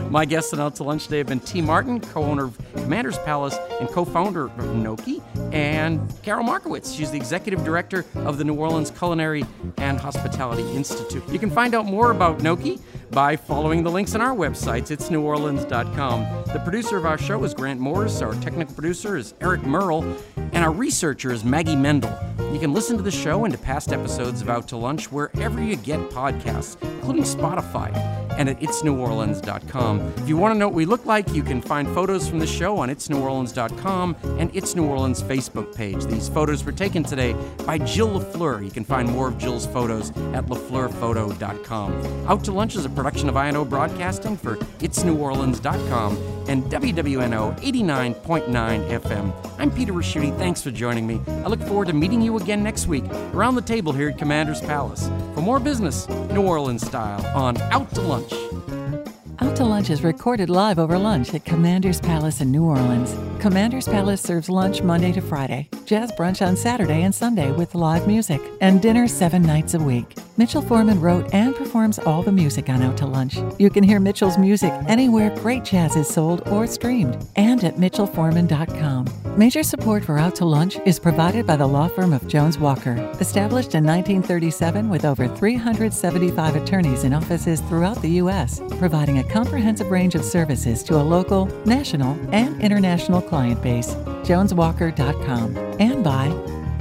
My 0.10 0.26
guests 0.26 0.52
on 0.54 0.60
Out 0.60 0.76
to 0.78 0.84
Lunch 0.84 1.04
today 1.06 1.20
have 1.20 1.28
been 1.28 1.40
Ti. 1.40 1.62
Martin, 1.62 2.00
co-owner 2.00 2.46
of 2.46 2.58
Commander's 2.74 3.20
Palace 3.20 3.56
and 3.80 3.88
co-founder 3.90 4.46
of 4.46 4.52
NOCHI, 4.52 5.54
and 5.54 6.02
Carol 6.24 6.44
Markowitz. 6.44 6.92
She's 6.92 7.12
the 7.12 7.18
executive 7.18 7.64
director 7.64 8.06
of 8.16 8.40
the 8.40 8.44
New 8.44 8.56
Orleans 8.56 8.90
Culinary 8.90 9.46
and 9.78 10.00
Hospitality 10.00 10.64
Institute. 10.76 11.24
You 11.30 11.38
can 11.38 11.52
find 11.52 11.76
out 11.76 11.86
more 11.86 12.10
about 12.12 12.40
NOCHI 12.40 12.82
by 13.12 13.36
following 13.36 13.84
the 13.84 13.92
links 13.92 14.16
on 14.16 14.22
our 14.22 14.36
websites. 14.36 14.90
It's 14.92 15.10
neworleans.com. 15.10 16.44
The 16.54 16.60
producer 16.60 16.98
of 16.98 17.06
our 17.06 17.18
show 17.18 17.44
is 17.44 17.54
Grant 17.54 17.80
Morris. 17.80 18.22
Our 18.22 18.34
technical 18.36 18.74
producer 18.74 19.18
is 19.18 19.34
Eric 19.42 19.62
Merle, 19.80 20.18
and 20.36 20.58
our 20.58 20.72
researcher 20.72 21.32
is 21.32 21.46
Maggie 21.46 21.74
Mendel. 21.74 22.14
You 22.52 22.60
can 22.60 22.74
listen 22.74 22.98
to 22.98 23.04
the 23.04 23.12
show 23.12 23.46
and 23.46 23.54
to 23.54 23.58
past 23.58 23.94
episodes 23.94 24.42
of 24.42 24.50
Out 24.50 24.68
to 24.70 24.78
Lunch 24.78 25.10
wherever 25.10 25.64
you 25.64 25.78
get 25.78 26.02
podcasts, 26.10 26.76
including 26.82 27.24
Spotify 27.24 28.19
and 28.40 28.50
at 28.50 28.60
itsneworleans.com. 28.62 30.14
If 30.18 30.30
you 30.30 30.38
want 30.38 30.56
to 30.56 30.58
know 30.58 30.70
what 30.70 30.76
we 30.76 30.86
look 30.86 31.06
like, 31.06 31.32
you 31.34 31.44
can 31.44 31.62
find 31.62 31.88
photos 31.90 32.28
from 32.28 32.40
the 32.40 32.48
show 32.48 32.78
on 32.78 32.90
itsneworleans.com 32.90 34.16
and 34.40 34.50
It's 34.56 34.76
New 34.76 34.86
Orleans 34.86 35.22
Facebook 35.22 35.76
page. 35.76 36.06
These 36.06 36.30
photos 36.30 36.64
were 36.64 36.72
taken 36.72 37.04
today 37.04 37.36
by 37.66 37.78
Jill 37.78 38.20
LaFleur. 38.20 38.64
You 38.64 38.72
can 38.72 38.86
find 38.86 39.10
more 39.10 39.28
of 39.28 39.38
Jill's 39.38 39.68
photos 39.68 40.10
at 40.34 40.46
lafleurphoto.com. 40.46 42.28
Out 42.28 42.44
to 42.46 42.52
Lunch 42.54 42.78
is 42.78 42.86
a 42.86 42.90
production 42.90 43.28
of 43.28 43.36
INO 43.36 43.66
Broadcasting 43.66 44.38
for 44.38 44.56
itsneworleans.com 44.56 46.18
and 46.48 46.64
WWNO 46.64 47.60
89.9 47.60 49.00
FM. 49.00 49.34
I'm 49.60 49.70
Peter 49.70 49.92
Ricchiuti. 49.92 50.36
Thanks 50.38 50.62
for 50.62 50.72
joining 50.72 51.06
me. 51.06 51.22
I 51.28 51.48
look 51.48 51.62
forward 51.64 51.88
to 51.88 51.94
meeting 51.94 52.22
you 52.22 52.38
again 52.38 52.64
next 52.64 52.88
week 52.88 53.04
around 53.34 53.56
the 53.56 53.62
table 53.62 53.92
here 53.92 54.10
at 54.10 54.18
Commander's 54.18 54.62
Palace 54.62 55.10
for 55.36 55.42
more 55.42 55.60
business, 55.60 56.08
New 56.08 56.42
Orleans 56.42 56.86
style, 56.86 57.26
on 57.36 57.58
Out 57.72 57.94
to 57.96 58.02
Lunch 58.02 58.29
oh 58.32 59.49
out 59.50 59.56
to 59.56 59.66
Lunch 59.66 59.90
is 59.90 60.04
recorded 60.04 60.48
live 60.48 60.78
over 60.78 61.00
lunch 61.00 61.34
at 61.34 61.44
Commander's 61.44 62.00
Palace 62.00 62.40
in 62.40 62.52
New 62.52 62.66
Orleans. 62.66 63.16
Commander's 63.42 63.88
Palace 63.88 64.22
serves 64.22 64.48
lunch 64.48 64.84
Monday 64.84 65.12
to 65.12 65.22
Friday, 65.22 65.68
jazz 65.86 66.12
brunch 66.12 66.46
on 66.46 66.56
Saturday 66.56 67.02
and 67.02 67.16
Sunday 67.16 67.52
with 67.52 67.74
live 67.74 68.06
music, 68.06 68.42
and 68.62 68.80
dinner 68.80 69.08
seven 69.08 69.42
nights 69.42 69.74
a 69.74 69.80
week. 69.80 70.16
Mitchel 70.38 70.66
Forman 70.66 71.02
wrote 71.02 71.34
and 71.34 71.56
performs 71.56 72.00
all 72.00 72.22
the 72.22 72.32
music 72.32 72.70
on 72.70 72.84
Out 72.84 72.98
to 72.98 73.06
Lunch. 73.06 73.40
You 73.58 73.70
can 73.70 73.84
hear 73.84 74.00
Mitchell's 74.00 74.38
music 74.38 74.72
anywhere 74.88 75.32
great 75.38 75.66
jazz 75.66 75.96
is 75.96 76.08
sold 76.08 76.48
or 76.50 76.68
streamed, 76.68 77.26
and 77.36 77.64
at 77.64 77.76
mitchelforman.com. 77.76 79.08
Major 79.38 79.64
support 79.64 80.04
for 80.04 80.18
Out 80.18 80.36
to 80.36 80.46
Lunch 80.46 80.78
is 80.86 81.00
provided 81.00 81.48
by 81.48 81.56
the 81.56 81.68
law 81.68 81.88
firm 81.88 82.14
of 82.14 82.28
Jones 82.28 82.58
Walker, 82.58 82.96
established 83.20 83.74
in 83.74 83.86
1937 83.86 84.90
with 84.90 85.06
over 85.06 85.28
375 85.28 86.56
attorneys 86.56 87.04
in 87.04 87.14
offices 87.14 87.62
throughout 87.62 88.02
the 88.02 88.12
U.S., 88.24 88.62
providing 88.78 89.20
a 89.20 89.24
comprehensive 89.40 89.90
range 89.90 90.16
of 90.16 90.26
services 90.26 90.84
to 90.84 90.96
a 90.98 91.02
local, 91.16 91.46
national, 91.66 92.12
and 92.34 92.62
international 92.62 93.22
client 93.22 93.62
base. 93.62 93.96
JonesWalker.com. 94.28 95.56
And 95.80 96.04
by 96.04 96.28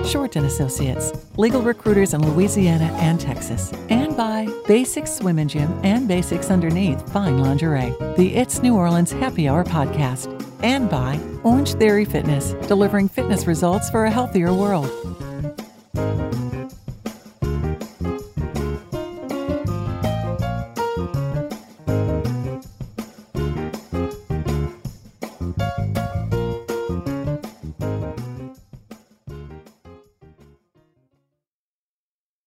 Shorten 0.04 0.44
Associates, 0.44 1.12
legal 1.36 1.62
recruiters 1.62 2.14
in 2.14 2.28
Louisiana 2.28 2.90
and 2.94 3.20
Texas. 3.20 3.72
And 3.90 4.16
by 4.16 4.48
Basics 4.66 5.12
Swim 5.12 5.38
and 5.38 5.48
Gym 5.48 5.72
and 5.84 6.08
Basics 6.08 6.50
Underneath 6.50 7.00
Fine 7.12 7.38
Lingerie, 7.38 7.94
the 8.16 8.34
It's 8.34 8.60
New 8.60 8.74
Orleans 8.74 9.12
Happy 9.12 9.48
Hour 9.48 9.62
podcast. 9.62 10.26
And 10.64 10.90
by 10.90 11.20
Orange 11.44 11.74
Theory 11.74 12.04
Fitness, 12.04 12.54
delivering 12.66 13.08
fitness 13.08 13.46
results 13.46 13.88
for 13.88 14.06
a 14.06 14.10
healthier 14.10 14.52
world. 14.52 14.90